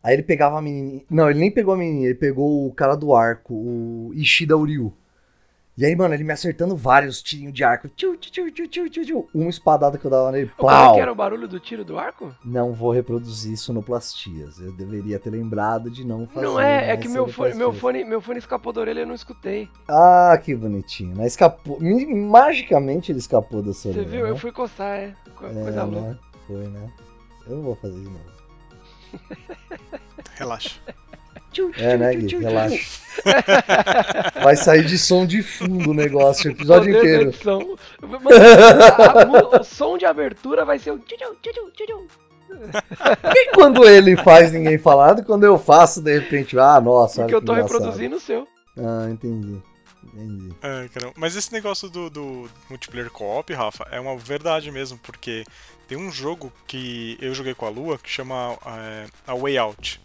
[0.03, 1.03] Aí ele pegava a menininha.
[1.11, 4.93] Não, ele nem pegou a menininha, ele pegou o cara do arco, o Ishida Uryu.
[5.79, 7.87] E aí, mano, ele me acertando vários tirinhos de arco.
[7.91, 9.29] Tchu, tchu, tchu, tchu, tchu, tchu.
[9.35, 10.51] Uma espadada que eu dava nele.
[10.57, 12.35] Como é que era o barulho do tiro do arco?
[12.43, 14.59] Não vou reproduzir isso no Plastias.
[14.59, 16.47] Eu deveria ter lembrado de não fazer.
[16.47, 19.07] Não é, é que meu fone, meu, fone, meu fone escapou da orelha e eu
[19.07, 19.69] não escutei.
[19.87, 21.15] Ah, que bonitinho.
[21.15, 21.27] Né?
[21.27, 21.79] Escapou.
[21.79, 24.09] Magicamente ele escapou da sua Você orelha.
[24.09, 24.25] Você viu?
[24.25, 24.31] Né?
[24.31, 25.15] Eu fui coçar, é.
[25.35, 26.01] Coisa é, louca.
[26.01, 26.19] Né?
[26.47, 26.91] Foi, né?
[27.47, 28.25] Eu não vou fazer de novo.
[30.37, 30.81] Relaxa.
[31.77, 32.37] É, né, Gui?
[32.37, 33.07] Relaxa.
[34.43, 37.33] Vai sair de som de fundo o negócio, o episódio inteiro.
[37.45, 37.79] Mano,
[38.99, 41.01] a, a, o som de abertura vai ser o.
[43.35, 47.23] E quando ele faz ninguém falado, quando eu faço, de repente, ah, nossa.
[47.23, 47.79] Porque eu tô engraçado.
[47.79, 48.47] reproduzindo o seu.
[48.77, 49.61] Ah, entendi.
[50.05, 50.55] Entendi.
[50.63, 55.45] É, Mas esse negócio do, do multiplayer co-op, Rafa, é uma verdade mesmo, porque
[55.89, 60.01] tem um jogo que eu joguei com a Lua que chama é, A Way Out.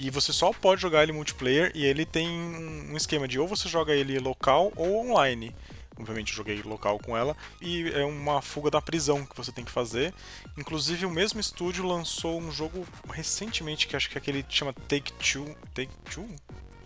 [0.00, 3.68] E você só pode jogar ele multiplayer e ele tem um esquema de ou você
[3.68, 5.54] joga ele local ou online.
[5.98, 9.62] Obviamente eu joguei local com ela e é uma fuga da prisão que você tem
[9.62, 10.14] que fazer.
[10.56, 14.72] Inclusive o mesmo estúdio lançou um jogo recentemente que acho que é aquele que chama
[14.72, 16.26] Take Two, Take Two,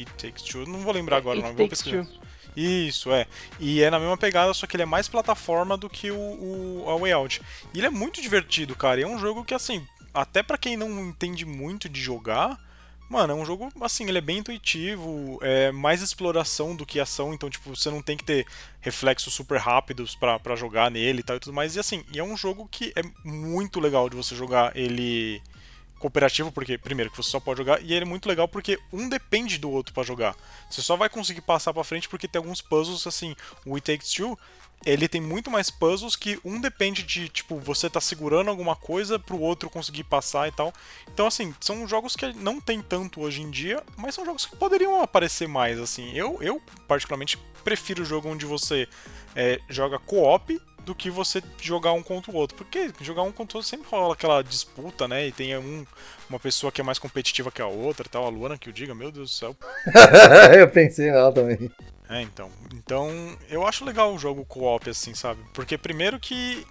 [0.00, 2.04] It Takes Two, não vou lembrar agora, não vou pesquisar.
[2.56, 3.28] Isso, é.
[3.60, 6.90] E é na mesma pegada, só que ele é mais plataforma do que o, o
[6.90, 7.42] a Way Out.
[7.72, 9.00] E ele é muito divertido, cara.
[9.00, 12.58] E é um jogo que, assim, até para quem não entende muito de jogar,
[13.09, 17.34] Mano, é um jogo, assim, ele é bem intuitivo, é mais exploração do que ação,
[17.34, 18.46] então, tipo, você não tem que ter
[18.80, 21.76] reflexos super rápidos para jogar nele e tal e tudo mais.
[21.76, 25.40] E assim, e é um jogo que é muito legal de você jogar ele
[25.98, 29.09] cooperativo, porque, primeiro, que você só pode jogar, e ele é muito legal porque um
[29.09, 30.36] depende do outro para jogar.
[30.68, 33.34] Você só vai conseguir passar para frente porque tem alguns puzzles, assim,
[33.64, 34.38] o It Takes Two,
[34.85, 39.18] ele tem muito mais puzzles que um depende de, tipo, você tá segurando alguma coisa
[39.18, 40.72] pro outro conseguir passar e tal.
[41.12, 44.57] Então, assim, são jogos que não tem tanto hoje em dia, mas são jogos que
[44.57, 46.12] poderiam aparecer mais, assim.
[46.14, 48.87] Eu, eu particularmente, prefiro o jogo onde você
[49.35, 52.57] é, joga co-op do que você jogar um contra o outro.
[52.57, 55.26] Porque jogar um contra o outro sempre rola aquela disputa, né?
[55.26, 55.87] E tem um,
[56.28, 58.26] uma pessoa que é mais competitiva que a outra e tal.
[58.26, 59.57] A Luana que o diga, meu Deus do céu.
[60.59, 61.70] eu pensei nela também.
[62.09, 62.50] É, então.
[62.74, 63.11] Então,
[63.48, 65.40] eu acho legal o jogo co-op, assim, sabe?
[65.52, 66.66] Porque, primeiro, que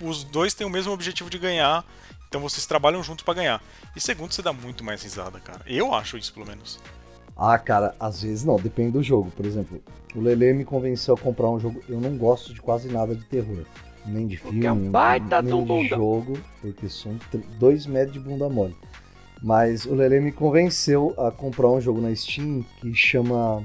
[0.00, 1.84] os dois têm o mesmo objetivo de ganhar,
[2.28, 3.62] então vocês trabalham juntos para ganhar.
[3.94, 5.60] E segundo, você dá muito mais risada, cara.
[5.66, 6.78] Eu acho isso, pelo menos.
[7.36, 9.30] Ah, cara, às vezes não, depende do jogo.
[9.30, 9.80] Por exemplo,
[10.14, 11.80] o Lele me convenceu a comprar um jogo.
[11.88, 13.64] Eu não gosto de quase nada de terror.
[14.04, 15.88] Nem de filme, é um baita nem de bunda.
[15.88, 17.18] jogo, porque são
[17.58, 18.74] dois metros de bunda mole.
[19.42, 23.62] Mas o Lele me convenceu a comprar um jogo na Steam que chama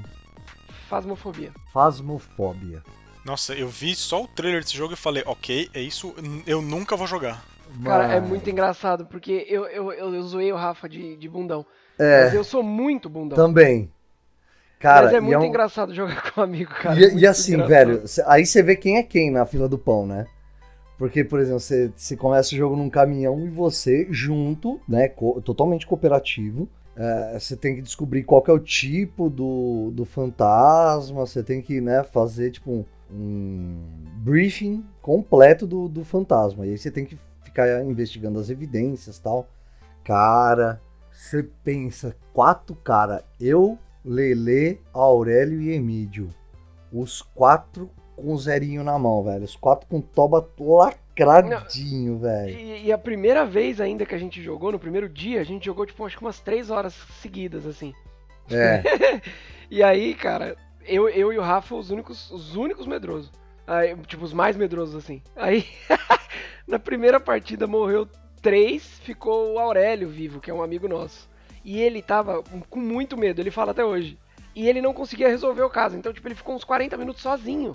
[0.94, 1.52] Fasmofobia.
[1.72, 2.82] Fasmofobia.
[3.24, 6.14] Nossa, eu vi só o trailer desse jogo e falei, ok, é isso,
[6.46, 7.44] eu nunca vou jogar.
[7.82, 11.66] Cara, é muito engraçado, porque eu, eu, eu, eu zoei o Rafa de, de bundão.
[11.98, 12.24] É.
[12.24, 13.36] Mas eu sou muito bundão.
[13.36, 13.90] Também.
[14.78, 15.44] Cara, Mas é muito é um...
[15.44, 17.00] engraçado jogar com um amigo, cara.
[17.00, 17.68] E, e assim, engraçado.
[17.68, 20.26] velho, aí você vê quem é quem na fila do pão, né?
[20.98, 25.40] Porque, por exemplo, você, você começa o jogo num caminhão e você, junto, né, co
[25.40, 31.26] totalmente cooperativo, é, você tem que descobrir qual que é o tipo do, do fantasma,
[31.26, 33.76] você tem que né, fazer tipo um, um
[34.18, 36.66] briefing completo do, do fantasma.
[36.66, 39.48] E aí você tem que ficar investigando as evidências tal.
[40.04, 40.80] Cara,
[41.10, 46.28] você pensa, quatro cara, eu, Lele, Aurélio e Emílio.
[46.92, 49.44] Os quatro com zerinho na mão, velho.
[49.44, 50.40] Os quatro com toba
[51.22, 52.58] lacradinho, velho.
[52.58, 55.66] E, e, a primeira vez ainda que a gente jogou, no primeiro dia, a gente
[55.66, 57.94] jogou, tipo, acho que umas três horas seguidas, assim.
[58.50, 58.82] É.
[59.70, 60.56] e aí, cara,
[60.86, 63.30] eu, eu e o Rafa, os únicos, os únicos medrosos.
[63.66, 65.22] Aí, tipo, os mais medrosos, assim.
[65.36, 65.66] Aí,
[66.66, 68.08] na primeira partida morreu
[68.42, 71.28] três, ficou o Aurélio vivo, que é um amigo nosso.
[71.64, 74.18] E ele tava com muito medo, ele fala até hoje.
[74.54, 75.96] E ele não conseguia resolver o caso.
[75.96, 77.74] Então, tipo, ele ficou uns 40 minutos sozinho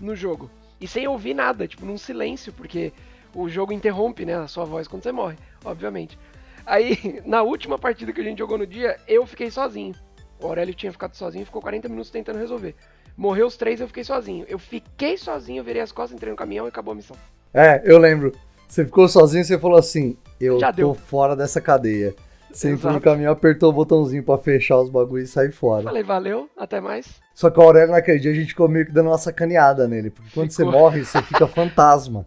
[0.00, 0.50] no jogo.
[0.80, 2.92] E sem ouvir nada, tipo, num silêncio, porque
[3.34, 6.18] o jogo interrompe, né, a sua voz quando você morre, obviamente.
[6.64, 9.94] Aí, na última partida que a gente jogou no dia, eu fiquei sozinho.
[10.40, 12.74] O Aurélio tinha ficado sozinho e ficou 40 minutos tentando resolver.
[13.16, 14.46] Morreu os três, eu fiquei sozinho.
[14.48, 17.16] Eu fiquei sozinho, virei as costas, entrei no caminhão e acabou a missão.
[17.52, 18.32] É, eu lembro.
[18.68, 20.94] Você ficou sozinho e você falou assim: Eu Já tô deu.
[20.94, 22.14] fora dessa cadeia.
[22.58, 25.84] Você entrou no caminhão, apertou o botãozinho pra fechar os bagulhos e sair fora.
[25.84, 27.20] Falei, valeu, até mais.
[27.32, 30.10] Só que o Aurélio naquele dia a gente ficou meio que dando uma sacaneada nele.
[30.10, 30.72] Porque quando Ficou.
[30.72, 32.26] você morre, você fica fantasma.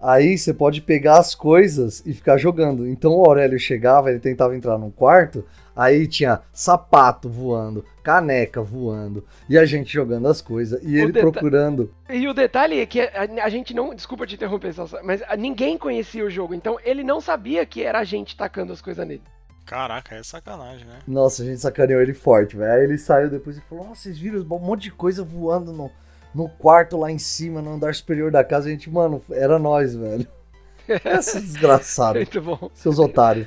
[0.00, 2.86] Aí você pode pegar as coisas e ficar jogando.
[2.86, 5.44] Então o Aurélio chegava, ele tentava entrar num quarto,
[5.74, 11.12] aí tinha sapato voando, caneca voando, e a gente jogando as coisas, e o ele
[11.12, 11.92] procurando.
[12.08, 13.94] E o detalhe é que a, gente não.
[13.94, 18.04] Desculpa te interromper, mas ninguém conhecia o jogo, então ele não sabia que era a
[18.04, 19.22] gente tacando as coisas nele.
[19.64, 20.98] Caraca, é sacanagem, né?
[21.06, 22.72] Nossa, a gente sacaneou ele forte, velho.
[22.72, 25.90] Aí ele saiu depois e falou: Nossa, vocês viram um monte de coisa voando no
[26.34, 29.94] no quarto lá em cima, no andar superior da casa, a gente, mano, era nós,
[29.94, 30.26] velho.
[30.88, 32.16] Esse desgraçado.
[32.16, 32.70] muito bom.
[32.74, 33.46] Seus otários.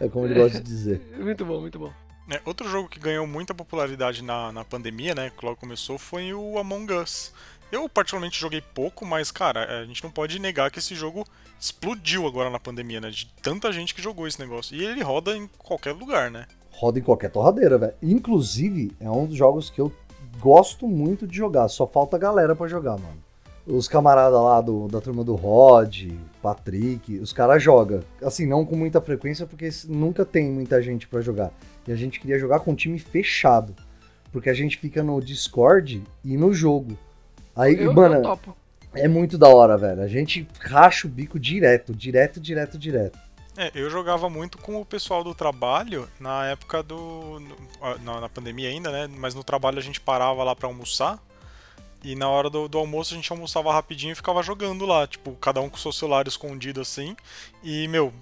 [0.00, 1.00] É como ele gosta de dizer.
[1.18, 1.92] Muito bom, muito bom.
[2.28, 6.34] É, outro jogo que ganhou muita popularidade na, na pandemia, né, que logo começou, foi
[6.34, 7.32] o Among Us.
[7.70, 11.24] Eu particularmente joguei pouco, mas, cara, a gente não pode negar que esse jogo
[11.58, 13.10] explodiu agora na pandemia, né?
[13.10, 14.76] De tanta gente que jogou esse negócio.
[14.76, 16.46] E ele roda em qualquer lugar, né?
[16.70, 17.94] Roda em qualquer torradeira, velho.
[18.00, 19.92] Inclusive, é um dos jogos que eu
[20.38, 23.25] gosto muito de jogar, só falta galera para jogar, mano.
[23.66, 28.00] Os camaradas lá do, da turma do Rod, Patrick, os caras jogam.
[28.22, 31.50] Assim, não com muita frequência, porque nunca tem muita gente para jogar.
[31.86, 33.74] E a gente queria jogar com um time fechado.
[34.30, 36.96] Porque a gente fica no Discord e no jogo.
[37.56, 38.38] Aí, eu, mano, eu
[38.94, 40.02] é muito da hora, velho.
[40.02, 43.18] A gente racha o bico direto, direto, direto, direto.
[43.56, 47.40] É, eu jogava muito com o pessoal do trabalho na época do.
[48.02, 49.08] Na, na pandemia ainda, né?
[49.18, 51.18] Mas no trabalho a gente parava lá para almoçar.
[52.06, 55.32] E na hora do, do, almoço a gente almoçava rapidinho e ficava jogando lá, tipo,
[55.40, 57.16] cada um com o seu celular escondido assim.
[57.64, 58.14] E, meu,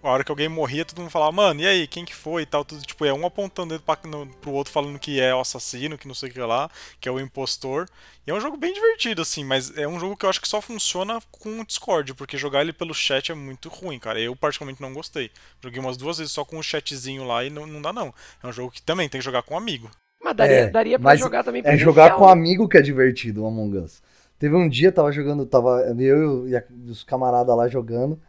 [0.00, 2.46] a hora que alguém morria, todo mundo falava, mano, e aí, quem que foi e
[2.46, 5.98] tal, tudo, tipo, é um apontando pra, no, pro outro falando que é o assassino,
[5.98, 6.70] que não sei o que lá,
[7.00, 7.88] que é o impostor.
[8.24, 10.46] E é um jogo bem divertido, assim, mas é um jogo que eu acho que
[10.46, 14.20] só funciona com o Discord, porque jogar ele pelo chat é muito ruim, cara.
[14.20, 15.32] Eu particularmente não gostei.
[15.60, 18.14] Joguei umas duas vezes só com o chatzinho lá e não, não dá não.
[18.40, 19.90] É um jogo que também tem que jogar com um amigo.
[20.22, 23.42] Mas daria, é, daria pra jogar também É jogar com um amigo que é divertido
[23.42, 24.02] o Among Us.
[24.38, 28.20] Teve um dia, tava jogando, tava eu e os camaradas lá jogando,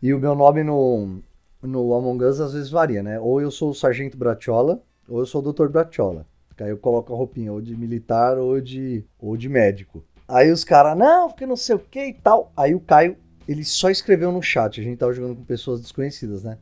[0.00, 1.20] e o meu nome no,
[1.62, 3.20] no Among Us às vezes varia, né?
[3.20, 5.68] Ou eu sou o Sargento Bratiola, ou eu sou o Dr.
[5.68, 6.26] Bratiola.
[6.60, 10.04] Aí eu coloco a roupinha ou de militar ou de, ou de médico.
[10.28, 12.52] Aí os caras, não, porque não sei o que e tal.
[12.56, 13.16] Aí o Caio,
[13.48, 16.58] ele só escreveu no chat, a gente tava jogando com pessoas desconhecidas, né?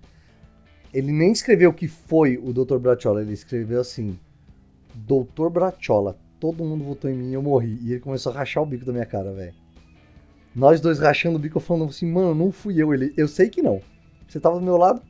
[0.92, 2.78] Ele nem escreveu que foi o Dr.
[2.78, 4.18] Bratiola, ele escreveu assim:
[5.06, 5.48] Dr.
[5.50, 7.78] Bratiola, todo mundo votou em mim e eu morri.
[7.82, 9.54] E ele começou a rachar o bico da minha cara, velho.
[10.54, 12.92] Nós dois rachando o bico, falando assim, mano, não fui eu.
[12.92, 13.80] Ele, eu sei que não.
[14.26, 15.00] Você tava do meu lado?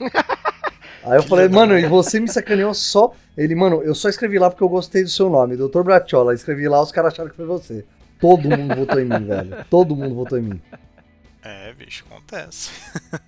[1.04, 3.12] Aí eu falei, mano, e você me sacaneou só.
[3.36, 5.82] Ele, mano, eu só escrevi lá porque eu gostei do seu nome, Dr.
[5.82, 6.34] Bratiola.
[6.34, 7.84] Escrevi lá, os caras acharam que foi você.
[8.20, 9.64] Todo mundo votou em mim, velho.
[9.70, 10.62] Todo mundo votou em mim.
[11.48, 12.72] É, bicho, acontece.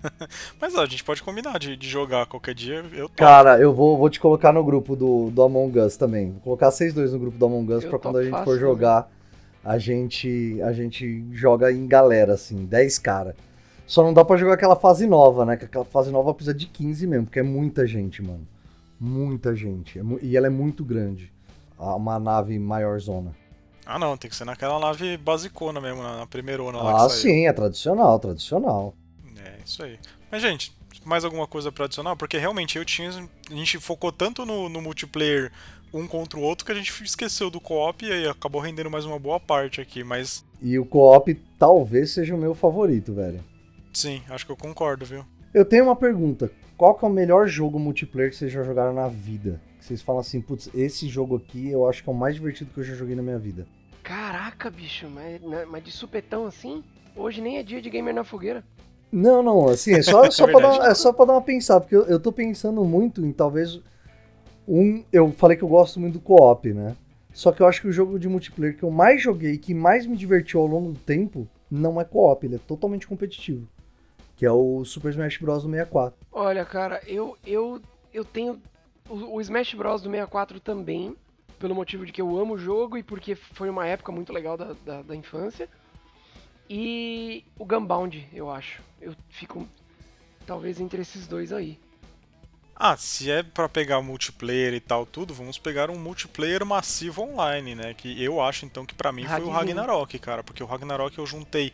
[0.59, 2.83] Mas ó, a gente pode combinar de, de jogar qualquer dia.
[2.91, 3.15] Eu topo.
[3.15, 6.31] Cara, eu vou, vou te colocar no grupo do, do Among Us também.
[6.31, 8.45] Vou colocar vocês dois no grupo do Among Us eu pra quando a gente fácil,
[8.45, 9.07] for jogar, né?
[9.63, 13.35] a gente, a gente joga em galera, assim, 10 caras.
[13.87, 15.55] Só não dá pra jogar aquela fase nova, né?
[15.55, 18.45] Que aquela fase nova precisa de 15 mesmo, porque é muita gente, mano.
[18.99, 19.97] Muita gente.
[19.97, 21.31] É e ela é muito grande.
[21.77, 23.31] Uma nave maior zona.
[23.91, 27.51] Ah não, tem que ser naquela nave basicona mesmo, na primeira lá Ah, sim, é
[27.51, 28.93] tradicional, tradicional.
[29.43, 29.97] É, isso aí.
[30.31, 30.71] Mas, gente,
[31.03, 32.15] mais alguma coisa pra adicionar?
[32.15, 33.09] Porque realmente eu tinha.
[33.49, 35.51] A gente focou tanto no, no multiplayer
[35.91, 39.05] um contra o outro que a gente esqueceu do co-op e aí acabou rendendo mais
[39.05, 40.45] uma boa parte aqui, mas.
[40.61, 43.43] E o co-op talvez seja o meu favorito, velho.
[43.91, 45.25] Sim, acho que eu concordo, viu?
[45.51, 46.51] Eu tenho uma pergunta.
[46.77, 49.59] Qual que é o melhor jogo multiplayer que vocês já jogaram na vida?
[49.79, 52.79] Vocês falam assim, putz, esse jogo aqui eu acho que é o mais divertido que
[52.79, 53.65] eu já joguei na minha vida.
[54.03, 56.83] Caraca, bicho, mas, né, mas de supetão assim?
[57.15, 58.63] Hoje nem é dia de gamer na fogueira.
[59.11, 61.81] Não, não, assim, é só, só, é pra, dar, é só pra dar uma pensada,
[61.81, 63.79] porque eu, eu tô pensando muito em talvez
[64.67, 65.03] um.
[65.11, 66.95] Eu falei que eu gosto muito do co-op, né?
[67.33, 70.05] Só que eu acho que o jogo de multiplayer que eu mais joguei, que mais
[70.05, 73.67] me divertiu ao longo do tempo, não é co-op, ele é totalmente competitivo.
[74.35, 75.63] Que é o Super Smash Bros.
[75.63, 76.17] do 64.
[76.31, 77.81] Olha, cara, eu, eu,
[78.13, 78.61] eu tenho
[79.09, 80.01] o, o Smash Bros.
[80.01, 81.15] do 64 também,
[81.59, 84.57] pelo motivo de que eu amo o jogo e porque foi uma época muito legal
[84.57, 85.69] da, da, da infância.
[86.69, 88.81] E o Gunbound, eu acho.
[89.01, 89.67] Eu fico
[90.45, 91.79] talvez entre esses dois aí.
[92.75, 97.75] Ah, se é para pegar multiplayer e tal tudo, vamos pegar um multiplayer massivo online,
[97.75, 97.93] né?
[97.93, 101.25] Que eu acho então que para mim foi o Ragnarok, cara, porque o Ragnarok eu
[101.25, 101.73] juntei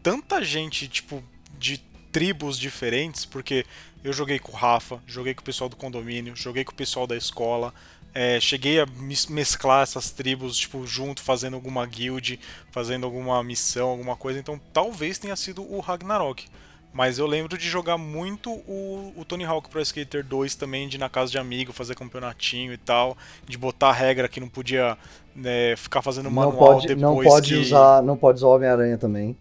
[0.00, 1.24] tanta gente, tipo,
[1.58, 1.78] de
[2.12, 3.66] tribos diferentes, porque
[4.04, 7.06] eu joguei com o Rafa, joguei com o pessoal do condomínio, joguei com o pessoal
[7.06, 7.74] da escola,
[8.14, 8.86] é, cheguei a
[9.28, 12.38] mesclar essas tribos, tipo, junto, fazendo alguma guild,
[12.70, 16.46] fazendo alguma missão, alguma coisa, então talvez tenha sido o Ragnarok.
[16.92, 20.96] Mas eu lembro de jogar muito o, o Tony Hawk Pro Skater 2 também, de
[20.96, 24.48] ir na casa de amigo, fazer campeonatinho e tal, de botar a regra que não
[24.48, 24.96] podia
[25.34, 27.60] né, ficar fazendo manual não pode, depois não pode que...
[27.60, 29.36] usar Não pode usar o Homem-Aranha também.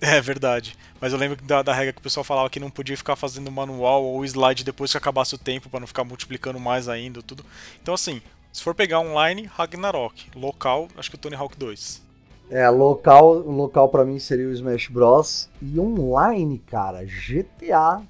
[0.00, 0.76] É verdade.
[1.00, 3.50] Mas eu lembro da, da, regra que o pessoal falava que não podia ficar fazendo
[3.50, 7.44] manual ou slide depois que acabasse o tempo para não ficar multiplicando mais ainda tudo.
[7.82, 8.20] Então assim,
[8.52, 10.30] se for pegar online, Ragnarok.
[10.34, 12.04] Local, acho que o Tony Hawk 2.
[12.48, 15.50] É, local, local para mim seria o Smash Bros.
[15.60, 18.02] E online, cara, GTA.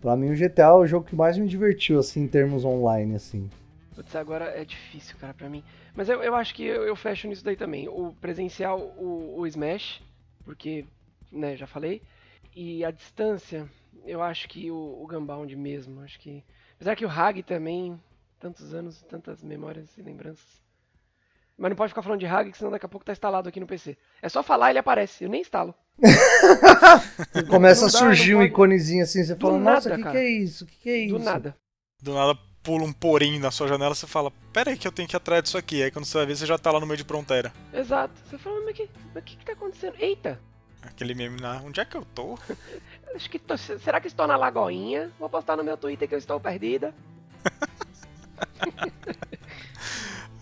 [0.00, 3.14] Pra mim o GTA é o jogo que mais me divertiu, assim, em termos online,
[3.14, 3.48] assim.
[3.94, 5.62] Putz, agora é difícil, cara, pra mim.
[5.94, 7.88] Mas eu, eu acho que eu, eu fecho nisso daí também.
[7.88, 10.02] O presencial, o, o Smash,
[10.44, 10.84] porque,
[11.34, 12.02] né, já falei.
[12.54, 13.68] E a distância,
[14.04, 16.44] eu acho que o, o Gunbound mesmo, acho que...
[16.76, 18.00] Apesar que o Hag também,
[18.38, 20.62] tantos anos, tantas memórias e lembranças.
[21.56, 23.66] Mas não pode ficar falando de Hag, senão daqui a pouco tá instalado aqui no
[23.66, 23.96] PC.
[24.20, 25.74] É só falar ele aparece, eu nem instalo.
[27.48, 30.16] Começa a surgir dá, um iconezinho assim, você Do fala, nada, nossa, o que, que,
[30.16, 30.64] é isso?
[30.64, 31.18] O que, que é isso?
[31.18, 31.56] Do nada.
[32.02, 35.06] Do nada pula um porinho na sua janela, você fala, pera aí que eu tenho
[35.06, 35.82] que ir atrás disso aqui.
[35.82, 37.52] Aí quando você vai ver, você já tá lá no meio de fronteira.
[37.72, 38.14] Exato.
[38.24, 39.94] Você fala, mas o que, mas que, que tá acontecendo?
[39.98, 40.40] Eita!
[40.84, 42.38] Aquele meme lá, onde é que eu tô?
[43.14, 45.10] Acho que tô, será que estou na Lagoinha?
[45.18, 46.92] Vou postar no meu Twitter que eu estou perdida.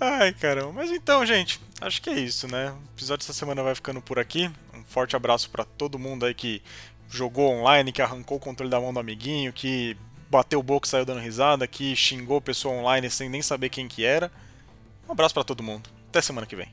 [0.00, 0.72] Ai, caramba.
[0.72, 2.72] Mas então, gente, acho que é isso, né?
[2.72, 4.50] O episódio dessa semana vai ficando por aqui.
[4.74, 6.60] Um forte abraço para todo mundo aí que
[7.08, 9.96] jogou online, que arrancou o controle da mão do amiguinho, que
[10.30, 13.86] bateu o boco e saiu dando risada, que xingou pessoa online sem nem saber quem
[13.86, 14.32] que era.
[15.08, 15.88] Um abraço para todo mundo.
[16.08, 16.68] Até semana que vem.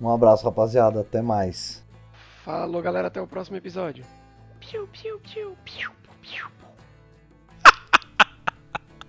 [0.00, 1.00] Um abraço, rapaziada.
[1.00, 1.81] Até mais.
[2.44, 3.08] Falou, galera.
[3.08, 4.04] Até o próximo episódio.
[4.60, 5.90] Piu, piu, piu, piu,
[6.20, 6.46] piu.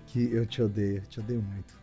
[0.07, 1.01] que eu te odeio.
[1.01, 1.82] Te odeio muito.